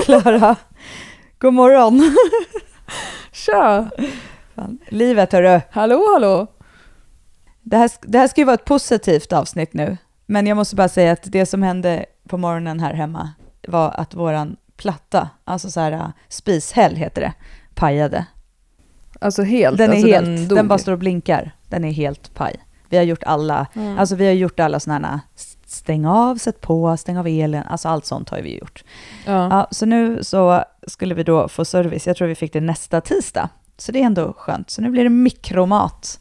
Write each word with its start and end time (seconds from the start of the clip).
Klara. 0.04 0.56
God 1.38 1.54
morgon. 1.54 2.16
Tja! 3.32 3.90
Fan, 4.54 4.78
Livet 4.88 5.32
hörru. 5.32 5.60
Hallå, 5.70 6.04
hallå! 6.14 6.46
Det 7.62 7.76
här, 7.76 7.90
det 8.02 8.18
här 8.18 8.28
ska 8.28 8.40
ju 8.40 8.44
vara 8.44 8.54
ett 8.54 8.64
positivt 8.64 9.32
avsnitt 9.32 9.74
nu. 9.74 9.96
Men 10.26 10.46
jag 10.46 10.56
måste 10.56 10.76
bara 10.76 10.88
säga 10.88 11.12
att 11.12 11.22
det 11.24 11.46
som 11.46 11.62
hände 11.62 12.06
på 12.28 12.36
morgonen 12.38 12.80
här 12.80 12.94
hemma 12.94 13.30
var 13.68 13.94
att 13.96 14.14
våran 14.14 14.56
platta, 14.76 15.28
alltså 15.44 15.70
så 15.70 15.80
här 15.80 15.92
äh, 15.92 16.08
spishäll 16.28 16.96
heter 16.96 17.20
det, 17.20 17.32
pajade. 17.74 18.26
Alltså 19.20 19.42
helt, 19.42 19.78
Den 19.78 19.90
är 19.90 19.94
alltså 19.94 20.08
helt, 20.08 20.26
den 20.26 20.48
den, 20.48 20.68
bara 20.68 20.78
står 20.78 20.92
och 20.92 20.98
blinkar. 20.98 21.52
Den 21.68 21.84
är 21.84 21.92
helt 21.92 22.34
paj. 22.34 22.56
Vi 22.88 22.96
har 22.96 23.04
gjort 23.04 23.22
alla, 23.22 23.66
Mm. 23.74 23.98
alltså 23.98 24.14
vi 24.14 24.26
har 24.26 24.32
gjort 24.32 24.60
alla 24.60 24.80
sådana 24.80 25.08
här 25.08 25.20
stäng 25.80 26.06
av, 26.06 26.36
sätt 26.36 26.60
på, 26.60 26.96
stäng 26.96 27.18
av 27.18 27.26
elen, 27.26 27.64
alltså 27.66 27.88
allt 27.88 28.06
sånt 28.06 28.28
har 28.30 28.40
vi 28.40 28.58
gjort. 28.58 28.84
ja. 29.26 29.48
Ja, 29.50 29.68
så 29.70 29.86
nu 29.86 30.24
så 30.24 30.64
skulle 30.86 31.14
vi 31.14 31.22
då 31.22 31.48
få 31.48 31.64
service, 31.64 32.06
jag 32.06 32.16
tror 32.16 32.28
vi 32.28 32.34
fick 32.34 32.52
det 32.52 32.60
nästa 32.60 33.00
tisdag. 33.00 33.48
Så 33.78 33.92
det 33.92 34.00
är 34.00 34.06
ändå 34.06 34.32
skönt. 34.32 34.70
Så 34.70 34.82
nu 34.82 34.90
blir 34.90 35.04
det 35.04 35.10
mikromat. 35.10 36.20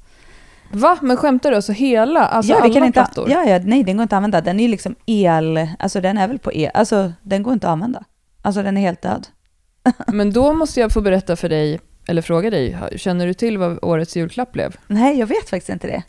Va? 0.72 0.98
Men 1.02 1.18
skämtar 1.18 1.50
du? 1.50 1.56
Alltså 1.56 1.72
hela? 1.72 2.26
Alltså 2.28 2.52
ja, 2.52 2.62
vi 2.64 2.74
kan 2.74 2.84
inte, 2.84 3.00
plattor? 3.00 3.30
ja, 3.30 3.44
ja, 3.46 3.60
nej 3.64 3.84
den 3.84 3.98
går 3.98 4.04
inte 4.04 4.16
att 4.16 4.18
använda. 4.18 4.42
Den 4.42 4.60
är 4.60 4.68
liksom 4.68 4.96
el, 5.06 5.68
alltså 5.80 6.02
den 6.02 6.18
är 6.18 6.28
väl 6.28 6.40
på 6.40 6.54
el, 6.54 6.72
alltså 6.74 7.12
den 7.22 7.44
går 7.44 7.54
inte 7.54 7.68
att 7.68 7.72
använda. 7.72 8.04
Alltså 8.42 8.64
den 8.64 8.78
är 8.78 8.82
helt 8.82 9.02
död. 9.02 9.28
Men 10.08 10.34
då 10.34 10.54
måste 10.54 10.80
jag 10.80 10.92
få 10.92 11.02
berätta 11.02 11.36
för 11.36 11.50
dig, 11.50 11.80
eller 12.08 12.22
fråga 12.22 12.50
dig, 12.50 12.78
känner 12.96 13.28
du 13.28 13.34
till 13.34 13.58
vad 13.58 13.80
årets 13.82 14.16
julklapp 14.16 14.52
blev? 14.52 14.76
Nej, 14.88 15.20
jag 15.20 15.28
vet 15.28 15.50
faktiskt 15.50 15.70
inte 15.70 15.88
det. 15.88 16.04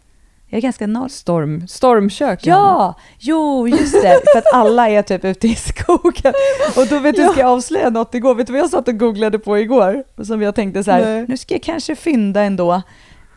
Jag 0.52 0.58
är 0.58 0.62
ganska 0.62 0.86
noll. 0.86 1.10
Storm, 1.10 1.68
stormkök. 1.68 2.40
Ja, 2.42 2.94
jo, 3.18 3.68
just 3.68 4.02
det. 4.02 4.20
För 4.32 4.38
att 4.38 4.54
alla 4.54 4.88
är 4.88 5.02
typ 5.02 5.24
ute 5.24 5.48
i 5.48 5.54
skogen. 5.54 6.32
Och 6.76 6.86
då 6.86 6.98
vet 6.98 7.16
du, 7.16 7.28
ska 7.28 7.40
jag 7.40 7.50
avslöja 7.50 7.90
något 7.90 8.14
igår. 8.14 8.34
Vet 8.34 8.46
du 8.46 8.52
vad 8.52 8.62
jag 8.62 8.70
satt 8.70 8.88
och 8.88 8.98
googlade 8.98 9.38
på 9.38 9.58
igår? 9.58 10.04
Som 10.24 10.42
jag 10.42 10.54
tänkte 10.54 10.84
så 10.84 10.90
här, 10.90 11.04
Nej. 11.04 11.24
nu 11.28 11.36
ska 11.36 11.54
jag 11.54 11.62
kanske 11.62 11.96
fynda 11.96 12.42
ändå. 12.42 12.82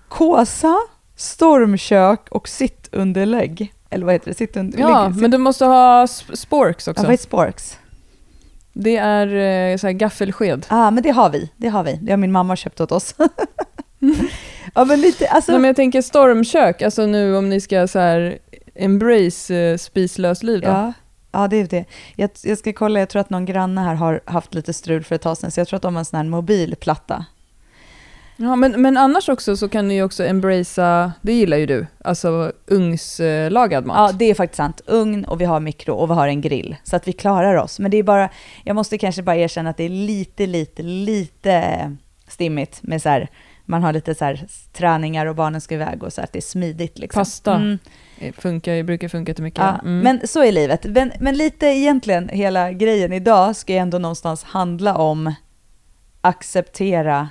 Kåsa, 0.09 0.77
stormkök 1.15 2.27
och 2.31 2.47
sittunderlägg. 2.47 3.73
Eller 3.89 4.05
vad 4.05 4.15
heter 4.15 4.29
det? 4.31 4.37
Sittunderlägg? 4.37 4.89
Ja, 4.89 5.09
men 5.09 5.31
du 5.31 5.37
måste 5.37 5.65
ha 5.65 6.05
sp- 6.05 6.35
sporks 6.35 6.87
ja, 6.87 6.91
också. 6.91 7.03
vad 7.03 7.13
är 7.13 7.17
sporks? 7.17 7.77
Det 8.73 8.97
är 8.97 9.27
eh, 9.27 9.77
så 9.77 9.87
här 9.87 9.93
gaffelsked. 9.93 10.65
Ja, 10.69 10.87
ah, 10.87 10.91
men 10.91 11.03
det 11.03 11.09
har 11.11 11.29
vi. 11.29 11.51
Det 11.57 11.67
har 11.67 11.83
vi. 11.83 11.99
Det 12.01 12.11
har 12.11 12.17
min 12.17 12.31
mamma 12.31 12.55
köpt 12.55 12.81
åt 12.81 12.91
oss. 12.91 13.15
ja, 14.75 14.85
men 14.85 15.01
lite, 15.01 15.27
alltså. 15.27 15.51
Nej, 15.51 15.61
men 15.61 15.67
jag 15.67 15.75
tänker 15.75 16.01
stormkök, 16.01 16.81
alltså 16.81 17.05
nu 17.05 17.37
om 17.37 17.49
ni 17.49 17.61
ska 17.61 17.87
så 17.87 17.99
här 17.99 18.37
embrace 18.75 19.55
eh, 19.55 19.77
spislös 19.77 20.43
liv 20.43 20.61
då. 20.61 20.67
Ja, 20.67 20.93
ja, 21.31 21.47
det 21.47 21.57
är 21.57 21.67
det. 21.67 21.85
Jag, 22.15 22.29
jag 22.43 22.57
ska 22.57 22.73
kolla, 22.73 22.99
jag 22.99 23.09
tror 23.09 23.19
att 23.19 23.29
någon 23.29 23.45
granne 23.45 23.81
här 23.81 23.95
har 23.95 24.21
haft 24.25 24.53
lite 24.53 24.73
strul 24.73 25.03
för 25.03 25.15
ett 25.15 25.21
tag 25.21 25.37
sedan, 25.37 25.51
så 25.51 25.59
jag 25.59 25.67
tror 25.67 25.77
att 25.77 25.83
de 25.83 25.95
har 25.95 25.99
en 25.99 26.05
sån 26.05 26.17
här 26.17 26.23
mobil 26.23 26.75
platta. 26.79 27.25
Ja, 28.37 28.55
men, 28.55 28.81
men 28.81 28.97
annars 28.97 29.29
också 29.29 29.57
så 29.57 29.69
kan 29.69 29.87
ni 29.87 29.93
ju 29.93 30.03
också 30.03 30.25
embracea, 30.25 31.13
det 31.21 31.33
gillar 31.33 31.57
ju 31.57 31.65
du, 31.65 31.87
alltså 32.03 32.51
ugnslagad 32.67 33.85
mat. 33.85 33.97
Ja, 33.97 34.17
det 34.17 34.25
är 34.25 34.35
faktiskt 34.35 34.57
sant. 34.57 34.81
Ugn 34.85 35.25
och 35.25 35.41
vi 35.41 35.45
har 35.45 35.59
mikro 35.59 35.93
och 35.93 36.09
vi 36.09 36.13
har 36.13 36.27
en 36.27 36.41
grill. 36.41 36.75
Så 36.83 36.95
att 36.95 37.07
vi 37.07 37.13
klarar 37.13 37.55
oss. 37.55 37.79
Men 37.79 37.91
det 37.91 37.97
är 37.97 38.03
bara, 38.03 38.29
jag 38.63 38.75
måste 38.75 38.97
kanske 38.97 39.21
bara 39.21 39.35
erkänna 39.35 39.69
att 39.69 39.77
det 39.77 39.83
är 39.83 39.89
lite, 39.89 40.45
lite, 40.45 40.83
lite 40.83 41.95
stimmigt 42.27 42.83
med 42.83 43.01
så 43.01 43.09
här, 43.09 43.29
man 43.65 43.83
har 43.83 43.93
lite 43.93 44.15
så 44.15 44.25
här 44.25 44.45
träningar 44.73 45.25
och 45.25 45.35
barnen 45.35 45.61
ska 45.61 45.75
iväg 45.75 46.03
och 46.03 46.13
så 46.13 46.21
att 46.21 46.33
det 46.33 46.39
är 46.39 46.41
smidigt 46.41 46.99
liksom. 46.99 47.19
Pasta 47.19 47.55
Mm. 47.55 47.79
Funkar, 48.37 48.83
brukar 48.83 49.07
funka 49.07 49.33
till 49.33 49.43
mycket. 49.43 49.59
Ja, 49.59 49.79
Mm. 49.79 49.99
Men 49.99 50.27
så 50.27 50.43
är 50.43 50.51
livet. 50.51 50.85
Men, 50.85 51.11
men 51.19 51.37
lite 51.37 51.65
egentligen, 51.65 52.29
hela 52.29 52.71
grejen 52.71 53.13
idag 53.13 53.55
ska 53.55 53.73
ju 53.73 53.79
ändå 53.79 53.97
någonstans 53.97 54.43
handla 54.43 54.95
om 54.95 55.33
acceptera 56.21 57.29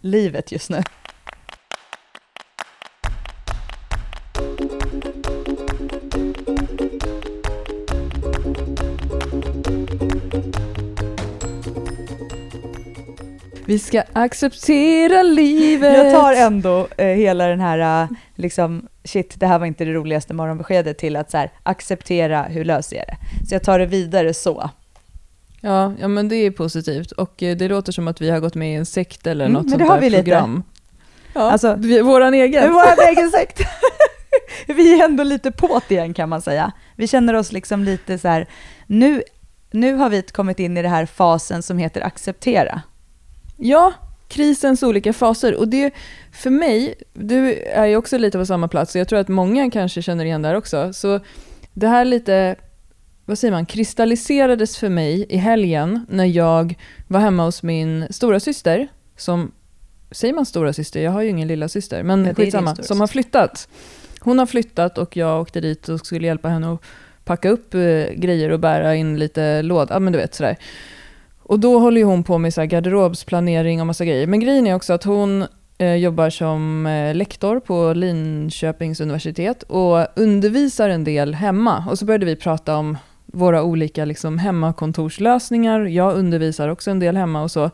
livet 0.00 0.52
just 0.52 0.70
nu. 0.70 0.82
Vi 13.70 13.78
ska 13.78 14.02
acceptera 14.12 15.22
livet. 15.22 15.96
Jag 15.96 16.14
tar 16.20 16.32
ändå 16.32 16.88
eh, 16.96 17.06
hela 17.06 17.46
den 17.46 17.60
här, 17.60 18.02
eh, 18.02 18.08
liksom, 18.34 18.88
shit, 19.04 19.40
det 19.40 19.46
här 19.46 19.58
var 19.58 19.66
inte 19.66 19.84
det 19.84 19.92
roligaste 19.92 20.34
morgonbeskedet 20.34 20.98
till 20.98 21.16
att 21.16 21.30
så 21.30 21.36
här, 21.36 21.50
acceptera 21.62 22.42
hur 22.42 22.64
löser 22.64 22.96
jag 22.96 23.04
det. 23.06 23.46
Så 23.48 23.54
jag 23.54 23.62
tar 23.62 23.78
det 23.78 23.86
vidare 23.86 24.34
så. 24.34 24.70
Ja, 25.60 25.92
ja, 26.00 26.08
men 26.08 26.28
det 26.28 26.36
är 26.36 26.50
positivt. 26.50 27.12
Och 27.12 27.42
eh, 27.42 27.56
det 27.56 27.68
låter 27.68 27.92
som 27.92 28.08
att 28.08 28.20
vi 28.20 28.30
har 28.30 28.40
gått 28.40 28.54
med 28.54 28.72
i 28.72 28.74
en 28.74 28.86
sekt 28.86 29.26
eller 29.26 29.44
Mm, 29.44 29.52
något 29.52 29.62
men 29.62 29.78
sånt 29.88 30.00
där 30.00 30.10
program. 30.22 30.62
Ja, 31.34 31.50
Alltså- 31.50 31.74
vi, 31.78 32.00
våran 32.00 32.34
egen. 32.34 32.64
är 32.64 32.68
vår 32.68 33.04
egen 33.08 33.30
sekt. 33.30 33.60
vi 34.66 35.00
är 35.00 35.04
ändå 35.04 35.24
lite 35.24 35.50
på't 35.50 35.82
igen 35.92 36.14
kan 36.14 36.28
man 36.28 36.42
säga. 36.42 36.72
Vi 36.96 37.06
känner 37.08 37.34
oss 37.34 37.52
liksom 37.52 37.84
lite 37.84 38.18
så 38.18 38.28
här, 38.28 38.46
nu, 38.86 39.22
nu 39.70 39.94
har 39.94 40.08
vi 40.10 40.22
kommit 40.22 40.58
in 40.58 40.76
i 40.76 40.82
den 40.82 40.90
här 40.90 41.06
fasen 41.06 41.62
som 41.62 41.78
heter 41.78 42.00
acceptera. 42.00 42.82
Ja, 43.60 43.92
krisens 44.28 44.82
olika 44.82 45.12
faser. 45.12 45.54
Och 45.54 45.68
det, 45.68 45.90
för 46.32 46.50
mig, 46.50 46.94
du 47.12 47.54
är 47.54 47.86
ju 47.86 47.96
också 47.96 48.18
lite 48.18 48.38
på 48.38 48.46
samma 48.46 48.68
plats, 48.68 48.94
och 48.94 49.00
jag 49.00 49.08
tror 49.08 49.18
att 49.18 49.28
många 49.28 49.70
kanske 49.70 50.02
känner 50.02 50.24
igen 50.24 50.42
där 50.42 50.54
också. 50.54 50.92
Så 50.92 51.20
det 51.72 51.88
här 51.88 52.04
lite, 52.04 52.56
vad 53.24 53.38
säger 53.38 53.52
man, 53.52 53.66
kristalliserades 53.66 54.78
för 54.78 54.88
mig 54.88 55.26
i 55.28 55.36
helgen 55.36 56.06
när 56.08 56.24
jag 56.24 56.74
var 57.08 57.20
hemma 57.20 57.44
hos 57.44 57.62
min 57.62 58.06
stora 58.10 58.40
syster 58.40 58.88
som, 59.16 59.52
säger 60.10 60.34
man 60.34 60.46
stora 60.46 60.72
syster? 60.72 61.02
Jag 61.02 61.10
har 61.10 61.22
ju 61.22 61.28
ingen 61.28 61.48
lilla 61.48 61.68
syster, 61.68 62.02
men 62.02 62.24
Ja, 62.24 62.34
skitsamma, 62.34 62.76
som 62.76 63.00
har 63.00 63.06
flyttat. 63.06 63.68
Hon 64.20 64.38
har 64.38 64.46
flyttat 64.46 64.98
och 64.98 65.16
jag 65.16 65.40
åkte 65.40 65.60
dit 65.60 65.88
och 65.88 66.06
skulle 66.06 66.26
hjälpa 66.26 66.48
henne 66.48 66.72
att 66.72 66.82
packa 67.24 67.50
upp 67.50 67.74
eh, 67.74 67.80
grejer 68.14 68.50
och 68.50 68.60
bära 68.60 68.94
in 68.94 69.18
lite 69.18 69.62
låda, 69.62 69.94
ja 69.94 69.98
men 69.98 70.12
du 70.12 70.18
vet 70.18 70.34
sådär. 70.34 70.56
Och 71.50 71.60
då 71.60 71.78
håller 71.78 72.04
hon 72.04 72.24
på 72.24 72.38
med 72.38 72.54
så 72.54 72.64
garderobsplanering 72.64 73.80
och 73.80 73.86
massa 73.86 74.04
grejer. 74.04 74.26
Men 74.26 74.40
grejen 74.40 74.66
är 74.66 74.74
också 74.74 74.92
att 74.92 75.04
hon 75.04 75.46
eh, 75.78 75.94
jobbar 75.94 76.30
som 76.30 76.86
eh, 76.86 77.14
lektor 77.14 77.60
på 77.60 77.92
Linköpings 77.92 79.00
universitet 79.00 79.62
och 79.62 80.06
undervisar 80.16 80.88
en 80.88 81.04
del 81.04 81.34
hemma. 81.34 81.84
Och 81.90 81.98
så 81.98 82.04
började 82.04 82.26
vi 82.26 82.36
prata 82.36 82.76
om 82.76 82.98
våra 83.26 83.62
olika 83.62 84.04
liksom, 84.04 84.38
hemmakontorslösningar. 84.38 85.80
Jag 85.80 86.14
undervisar 86.14 86.68
också 86.68 86.90
en 86.90 86.98
del 86.98 87.16
hemma 87.16 87.42
och 87.42 87.50
så. 87.50 87.70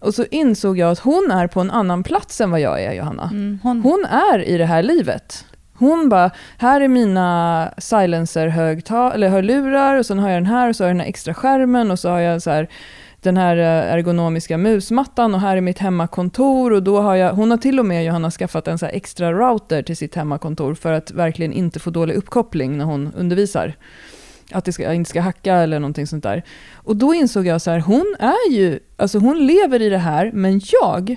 Och 0.00 0.14
så 0.14 0.24
insåg 0.30 0.78
jag 0.78 0.90
att 0.90 0.98
hon 0.98 1.30
är 1.30 1.46
på 1.46 1.60
en 1.60 1.70
annan 1.70 2.02
plats 2.02 2.40
än 2.40 2.50
vad 2.50 2.60
jag 2.60 2.82
är, 2.82 2.92
Johanna. 2.92 3.30
Mm, 3.32 3.58
hon, 3.62 3.80
Hon 3.80 4.04
är 4.04 4.48
i 4.48 4.58
det 4.58 4.66
här 4.66 4.82
livet. 4.82 5.44
Hon 5.78 6.08
bara, 6.08 6.30
här 6.58 6.80
är 6.80 6.88
mina 6.88 7.70
silencer 7.78 8.46
eller 9.14 9.28
hörlurar 9.28 9.96
och 9.96 10.06
sen 10.06 10.18
har 10.18 10.30
jag 10.30 10.36
den 10.36 10.46
här 10.46 10.68
och 10.68 10.76
så 10.76 10.84
har 10.84 10.88
jag 10.88 10.96
den 10.96 11.00
här 11.00 11.08
extra 11.08 11.34
skärmen 11.34 11.90
och 11.90 11.98
så 11.98 12.08
har 12.08 12.20
jag 12.20 12.42
så 12.42 12.50
här, 12.50 12.68
den 13.20 13.36
här 13.36 13.56
eh, 13.56 13.94
ergonomiska 13.94 14.58
musmattan 14.58 15.34
och 15.34 15.40
här 15.40 15.56
är 15.56 15.60
mitt 15.60 15.78
hemmakontor 15.78 16.72
och 16.72 16.82
då 16.82 17.00
har 17.00 17.14
jag, 17.14 17.32
hon 17.32 17.50
har 17.50 17.58
till 17.58 17.78
och 17.78 17.86
med 17.86 18.04
Johanna 18.04 18.30
skaffat 18.30 18.68
en 18.68 18.78
så 18.78 18.86
här 18.86 18.92
extra 18.92 19.32
router 19.32 19.82
till 19.82 19.96
sitt 19.96 20.14
hemmakontor 20.14 20.74
för 20.74 20.92
att 20.92 21.10
verkligen 21.10 21.52
inte 21.52 21.80
få 21.80 21.90
dålig 21.90 22.14
uppkoppling 22.14 22.78
när 22.78 22.84
hon 22.84 23.12
undervisar. 23.16 23.74
Att 24.52 24.64
det 24.64 24.72
ska, 24.72 24.92
inte 24.92 25.10
ska 25.10 25.20
hacka 25.20 25.54
eller 25.54 25.80
någonting 25.80 26.06
sånt 26.06 26.22
där. 26.22 26.42
Och 26.74 26.96
då 26.96 27.14
insåg 27.14 27.46
jag 27.46 27.60
så 27.60 27.70
här, 27.70 27.80
hon 27.80 28.16
är 28.18 28.52
ju, 28.52 28.78
alltså 28.96 29.18
hon 29.18 29.46
lever 29.46 29.82
i 29.82 29.88
det 29.88 29.98
här, 29.98 30.30
men 30.34 30.60
jag 30.82 31.16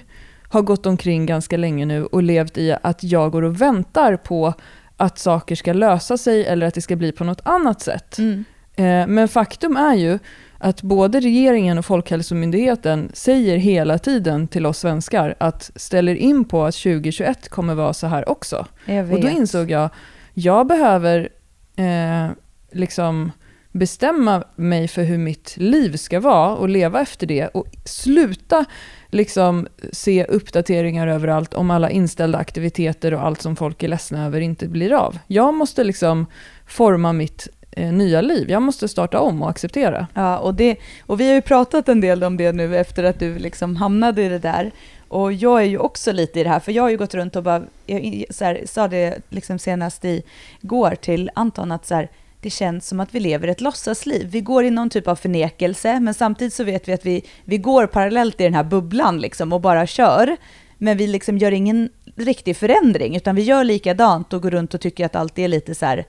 har 0.50 0.62
gått 0.62 0.86
omkring 0.86 1.26
ganska 1.26 1.58
länge 1.58 1.86
nu 1.86 2.06
och 2.06 2.24
levt 2.24 2.58
i 2.58 2.76
att 2.82 3.04
jag 3.04 3.32
går 3.32 3.42
och 3.42 3.62
väntar 3.62 4.16
på 4.16 4.54
att 4.98 5.20
saker 5.20 5.56
ska 5.56 5.74
lösa 5.74 6.18
sig 6.18 6.46
eller 6.46 6.68
att 6.68 6.74
det 6.74 6.82
ska 6.82 6.96
bli 6.96 7.12
på 7.12 7.24
något 7.24 7.42
annat 7.44 7.82
sätt. 7.82 8.18
mm, 8.18 8.44
Eh, 8.80 9.08
Men 9.08 9.28
faktum 9.28 9.78
är 9.78 9.96
ju 9.96 10.20
att 10.58 10.82
både 10.82 11.20
regeringen 11.20 11.78
och 11.78 11.86
Folkhälsomyndigheten 11.86 13.12
säger 13.14 13.58
hela 13.58 13.97
tiden 13.97 14.47
till 14.47 14.66
oss 14.66 14.78
svenskar 14.79 15.35
att 15.38 15.72
ställer 15.76 16.16
in 16.16 16.46
på 16.46 16.66
att 16.66 16.76
2021 16.76 17.50
kommer 17.50 17.76
vara 17.76 17.94
så 17.94 18.08
här 18.08 18.29
också. 18.29 18.66
Och 19.14 19.22
då 19.22 19.28
insåg 19.29 19.72
jag, 19.72 19.90
jag 20.34 20.68
behöver 20.68 21.29
eh, 21.76 22.28
liksom 22.72 23.32
bestämma 23.72 24.44
mig 24.56 24.88
för 24.88 25.03
hur 25.03 25.18
mitt 25.18 25.58
liv 25.58 25.97
ska 25.97 26.20
vara 26.20 26.56
och 26.56 26.70
leva 26.70 27.02
efter 27.02 27.28
det 27.28 27.47
och 27.47 27.68
sluta 27.85 28.66
liksom 29.09 29.67
se 29.91 30.26
uppdateringar 30.26 31.08
överallt 31.08 31.53
om 31.53 31.72
alla 31.72 31.90
inställda 31.90 32.38
aktiviteter 32.38 33.14
och 33.14 33.26
allt 33.26 33.41
som 33.41 33.56
folk 33.56 33.84
är 33.84 33.88
ledsna 33.88 34.26
över 34.26 34.41
inte 34.41 34.67
blir 34.67 34.94
av. 34.94 35.20
Jag 35.28 35.53
måste 35.53 35.84
liksom 35.84 36.26
forma 36.67 37.14
mitt 37.14 37.47
eh, 37.72 37.94
nya 37.94 38.22
liv. 38.22 38.50
Jag 38.50 38.61
måste 38.61 38.88
starta 38.88 39.20
om 39.20 39.41
och 39.41 39.50
acceptera. 39.50 40.08
Ja, 40.14 40.38
och, 40.38 40.53
det, 40.53 40.76
och 41.06 41.20
vi 41.20 41.28
har 41.28 41.35
ju 41.35 41.41
pratat 41.41 41.90
en 41.90 42.02
del 42.02 42.23
om 42.23 42.38
det 42.38 42.52
nu 42.52 42.78
efter 42.78 43.03
att 43.03 43.20
du 43.20 43.40
liksom 43.40 43.76
hamnade 43.76 44.23
i 44.23 44.29
det 44.29 44.40
där. 44.40 44.72
Och 45.08 45.34
jag 45.34 45.61
är 45.61 45.66
ju 45.66 45.78
också 45.78 46.11
lite 46.11 46.40
i 46.40 46.44
det 46.44 46.50
här, 46.50 46.59
för 46.59 46.72
jag 46.72 46.84
har 46.84 46.90
ju 46.90 46.97
gått 46.97 47.14
runt 47.14 47.35
och 47.35 47.44
bara, 47.44 47.64
jag 47.85 48.23
så 48.29 48.46
här, 48.46 48.61
sa 48.66 48.88
det 48.88 49.22
liksom 49.29 49.59
senast 49.59 50.06
igår 50.06 50.96
till 50.96 51.32
Anton 51.35 51.72
att 51.72 51.85
så 51.85 51.96
här, 51.96 52.09
det 52.41 52.50
känns 52.50 52.88
som 52.88 53.00
att 53.00 53.16
vi 53.16 53.20
lever 53.20 53.47
ett 53.47 53.62
låtsasliv. 53.62 54.28
Vi 54.32 54.41
går 54.41 54.64
i 54.64 54.70
någon 54.70 54.90
typ 54.90 55.08
av 55.08 55.16
förnekelse, 55.16 56.00
men 56.00 56.14
samtidigt 56.14 56.53
så 56.53 56.64
vet 56.64 56.88
vi 56.88 56.94
att 56.94 57.06
vi, 57.06 57.26
vi 57.46 57.58
går 57.58 57.88
parallellt 57.88 58.41
i 58.41 58.44
den 58.44 58.53
här 58.53 58.64
bubblan 58.64 59.22
liksom 59.22 59.53
och 59.53 59.62
bara 59.62 59.88
kör. 59.88 60.38
Men 60.78 60.97
vi 60.97 61.08
liksom 61.08 61.38
gör 61.38 61.52
ingen 61.52 61.90
riktig 62.16 62.58
förändring, 62.58 63.16
utan 63.16 63.36
vi 63.36 63.41
gör 63.41 63.64
likadant 63.64 64.34
och 64.34 64.41
går 64.41 64.52
runt 64.52 64.74
och 64.74 64.82
tycker 64.82 65.06
att 65.06 65.16
allt 65.16 65.40
är 65.40 65.47
lite 65.47 65.76
så 65.76 66.03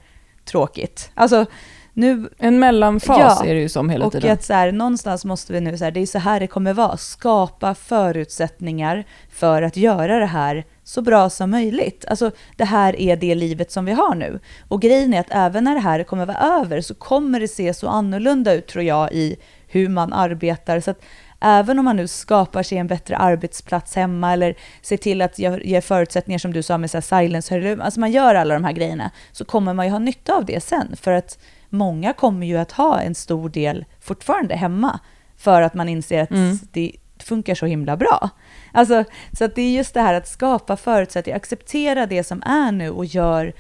tråkigt. 0.45 1.11
Alltså, 1.15 1.47
nu, 1.93 2.29
en 2.39 2.59
mellanfas 2.59 3.19
ja, 3.19 3.45
är 3.45 3.55
det 3.55 3.61
ju 3.61 3.69
som 3.69 3.91
hela 3.91 4.07
och 4.07 4.13
tiden. 4.13 4.31
Och 4.31 4.35
att 4.35 4.45
så 4.45 4.53
här, 4.53 4.73
någonstans 4.73 5.25
måste 5.25 5.53
vi 5.53 5.61
nu, 5.61 5.79
så 5.79 5.85
här, 5.85 5.91
det 5.91 6.01
är 6.01 6.07
så 6.07 6.19
här 6.19 6.41
det 6.41 6.47
kommer 6.47 6.73
vara, 6.73 6.97
skapa 6.97 7.75
förutsättningar 7.75 9.05
för 9.31 9.63
att 9.63 9.77
göra 9.77 10.19
det 10.19 10.27
här 10.27 10.65
så 10.91 11.03
bra 11.03 11.31
som 11.31 11.51
möjligt. 11.51 12.05
Alltså 12.09 12.31
det 12.57 12.65
här 12.65 13.01
är 13.01 13.17
det 13.17 13.35
livet 13.35 13.71
som 13.71 13.85
vi 13.85 13.93
har 13.93 14.15
nu. 14.15 14.41
Och 14.69 14.83
grejen 14.83 15.15
är 15.15 15.21
att 15.21 15.31
även 15.31 15.65
när 15.65 15.75
det 15.75 15.81
här 15.81 16.03
kommer 16.03 16.27
vara 16.27 16.61
över 16.61 16.81
så 16.81 16.95
kommer 16.95 17.41
det 17.41 17.49
se 17.49 17.75
så 17.75 17.89
annorlunda 17.89 18.53
ut 18.55 18.67
tror 18.67 18.85
jag 18.85 19.13
i 19.13 19.37
hur 19.67 19.89
man 19.89 20.13
arbetar. 20.13 20.81
Så 20.81 20.91
att 20.91 21.03
även 21.41 21.79
om 21.79 21.85
man 21.85 21.97
nu 21.97 22.09
skapar 22.09 22.63
sig 22.63 22.79
en 22.79 22.87
bättre 22.87 23.17
arbetsplats 23.17 23.97
hemma 23.97 24.33
eller 24.33 24.55
ser 24.83 24.97
till 24.97 25.23
att 25.23 25.39
ge 25.39 25.81
förutsättningar 25.81 26.39
som 26.39 26.53
du 26.53 26.63
sa 26.63 26.79
med 26.79 26.91
så 26.91 27.01
silence, 27.01 27.77
alltså 27.81 28.01
man 28.01 28.13
gör 28.13 28.35
alla 28.35 28.55
de 28.55 28.65
här 28.65 28.73
grejerna, 28.73 29.11
så 29.33 29.45
kommer 29.45 29.75
man 29.75 29.87
ju 29.87 29.93
ha 29.93 29.99
nytta 29.99 30.35
av 30.35 30.45
det 30.45 30.61
sen. 30.65 30.97
För 30.97 31.13
att 31.13 31.39
många 31.69 32.13
kommer 32.13 32.47
ju 32.47 32.57
att 32.57 32.73
ha 32.73 33.01
en 33.01 33.15
stor 33.15 33.49
del 33.49 33.85
fortfarande 34.01 34.55
hemma 34.55 35.01
för 35.37 35.63
att 35.63 35.75
man 35.75 35.89
inser 35.89 36.23
att 36.23 36.31
mm. 36.31 36.59
det 36.73 36.93
funkar 37.23 37.55
så 37.55 37.67
himla 37.67 37.97
bra. 37.97 38.31
Alltså, 38.73 39.05
så 39.33 39.45
att 39.45 39.55
det 39.55 39.63
är 39.63 39.77
just 39.77 39.95
det 39.95 40.01
här 40.01 40.15
att 40.15 40.29
skapa 40.29 40.77
förutsättningar, 40.77 41.37
acceptera 41.37 42.07
det 42.07 42.25
som 42.25 42.43
är 42.43 42.73
nu 42.73 42.91
och 42.91 43.05
gör, 43.05 43.53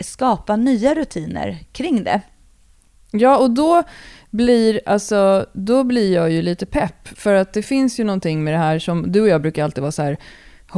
skapa 0.00 0.56
nya 0.56 0.94
rutiner 0.94 1.58
kring 1.72 2.04
det. 2.04 2.20
Ja, 3.10 3.38
och 3.38 3.50
då 3.50 3.82
blir, 4.30 4.80
alltså, 4.86 5.46
då 5.52 5.84
blir 5.84 6.14
jag 6.14 6.30
ju 6.30 6.42
lite 6.42 6.66
pepp. 6.66 7.08
För 7.08 7.34
att 7.34 7.52
det 7.52 7.62
finns 7.62 8.00
ju 8.00 8.04
någonting 8.04 8.44
med 8.44 8.54
det 8.54 8.58
här 8.58 8.78
som, 8.78 9.12
du 9.12 9.20
och 9.20 9.28
jag 9.28 9.42
brukar 9.42 9.64
alltid 9.64 9.82
vara 9.82 9.92
så 9.92 10.02
här, 10.02 10.16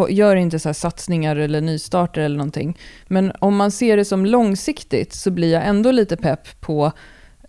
gör 0.09 0.37
inte 0.37 0.59
så 0.59 0.75
satsningar 0.75 1.37
eller 1.37 1.61
nystarter 1.61 2.21
eller 2.21 2.37
någonting. 2.37 2.79
Men 3.07 3.33
om 3.39 3.57
man 3.57 3.71
ser 3.71 3.97
det 3.97 4.05
som 4.05 4.27
långsiktigt 4.27 5.13
så 5.13 5.31
blir 5.31 5.53
jag 5.53 5.67
ändå 5.67 5.91
lite 5.91 6.17
pepp 6.17 6.61
på 6.61 6.93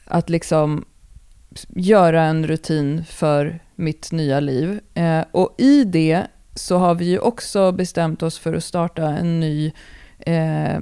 att 0.05 0.29
liksom 0.29 0.85
göra 1.69 2.23
en 2.23 2.47
rutin 2.47 3.05
för 3.05 3.59
mitt 3.75 4.12
nya 4.12 4.39
liv. 4.39 4.80
Eh, 4.94 5.24
och 5.31 5.56
i 5.57 5.83
det 5.83 6.27
så 6.56 6.77
har 6.77 6.95
vi 6.95 7.06
ju 7.06 7.19
också 7.19 7.72
bestämt 7.72 8.24
oss 8.24 8.39
för 8.39 8.54
att 8.54 8.63
starta 8.63 9.04
en 9.04 9.39
ny 9.39 9.72
eh, 10.19 10.80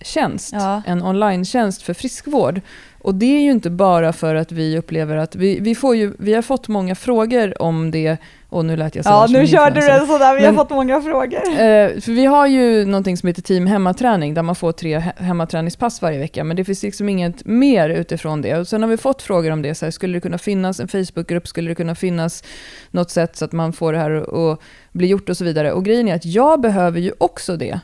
tjänst, 0.00 0.52
ja. 0.52 0.82
en 0.86 1.02
online-tjänst 1.02 1.82
för 1.82 1.94
friskvård. 1.94 2.60
Och 3.06 3.14
det 3.14 3.36
är 3.36 3.40
ju 3.40 3.50
inte 3.50 3.70
bara 3.70 4.12
för 4.12 4.34
att 4.34 4.52
vi 4.52 4.78
upplever 4.78 5.16
att 5.16 5.36
vi, 5.36 5.60
vi 5.60 5.74
får 5.74 5.96
ju, 5.96 6.12
vi 6.18 6.34
har 6.34 6.42
fått 6.42 6.68
många 6.68 6.94
frågor 6.94 7.62
om 7.62 7.90
det 7.90 8.16
och 8.48 8.64
nu 8.64 8.76
lät 8.76 8.94
jag 8.94 9.04
så 9.04 9.10
Ja, 9.10 9.26
nu 9.30 9.46
körde 9.46 9.80
du 9.80 9.86
det 9.86 10.06
sådär, 10.06 10.34
vi 10.34 10.40
Men, 10.40 10.56
har 10.56 10.64
fått 10.64 10.70
många 10.70 11.02
frågor. 11.02 11.40
Eh, 11.48 12.00
för 12.00 12.12
vi 12.12 12.24
har 12.24 12.46
ju 12.46 12.84
någonting 12.84 13.16
som 13.16 13.26
heter 13.26 13.42
team 13.42 13.66
hemmaträning 13.66 14.34
där 14.34 14.42
man 14.42 14.54
får 14.54 14.72
tre 14.72 14.98
hemmaträningspass 15.16 16.02
varje 16.02 16.18
vecka, 16.18 16.44
men 16.44 16.56
det 16.56 16.64
finns 16.64 16.82
liksom 16.82 17.08
inget 17.08 17.44
mer 17.44 17.88
utifrån 17.88 18.42
det. 18.42 18.58
Och 18.58 18.68
sen 18.68 18.82
har 18.82 18.88
vi 18.88 18.96
fått 18.96 19.22
frågor 19.22 19.50
om 19.50 19.62
det, 19.62 19.74
så 19.74 19.86
här, 19.86 19.90
skulle 19.90 20.16
det 20.16 20.20
kunna 20.20 20.38
finnas 20.38 20.80
en 20.80 20.88
Facebookgrupp, 20.88 21.48
skulle 21.48 21.70
det 21.70 21.74
kunna 21.74 21.94
finnas 21.94 22.44
något 22.90 23.10
sätt 23.10 23.36
så 23.36 23.44
att 23.44 23.52
man 23.52 23.72
får 23.72 23.92
det 23.92 23.98
här 23.98 24.50
att 24.52 24.60
bli 24.92 25.06
gjort 25.06 25.28
och 25.28 25.36
så 25.36 25.44
vidare. 25.44 25.72
Och 25.72 25.84
grejen 25.84 26.08
är 26.08 26.14
att 26.14 26.24
jag 26.24 26.60
behöver 26.60 27.00
ju 27.00 27.12
också 27.18 27.56
det. 27.56 27.80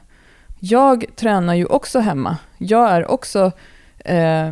Jag 0.61 1.05
tränar 1.17 1.55
ju 1.55 1.67
också 1.67 1.99
hemma. 1.99 2.37
Jag 2.59 2.91
är 2.91 3.11
också 3.11 3.53
eh, 4.05 4.49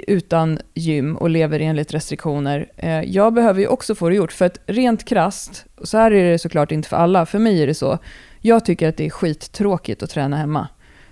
utan 0.00 0.58
gym 0.74 1.16
och 1.16 1.30
lever 1.30 1.60
enligt 1.60 1.94
restriktioner. 1.94 2.70
Eh, 2.76 3.02
jag 3.02 3.34
behöver 3.34 3.60
ju 3.60 3.66
också 3.66 3.94
få 3.94 4.08
det 4.08 4.14
gjort, 4.14 4.32
för 4.32 4.44
att 4.44 4.58
rent 4.66 5.04
krast, 5.04 5.66
så 5.82 5.98
här 5.98 6.10
är 6.10 6.32
det 6.32 6.38
såklart 6.38 6.72
inte 6.72 6.88
för 6.88 6.96
alla, 6.96 7.26
för 7.26 7.38
mig 7.38 7.62
är 7.62 7.66
det 7.66 7.74
så, 7.74 7.98
jag 8.40 8.64
tycker 8.64 8.88
att 8.88 8.96
det 8.96 9.06
är 9.06 9.10
skittråkigt 9.10 10.02
att 10.02 10.10
träna 10.10 10.36
hemma. 10.36 10.68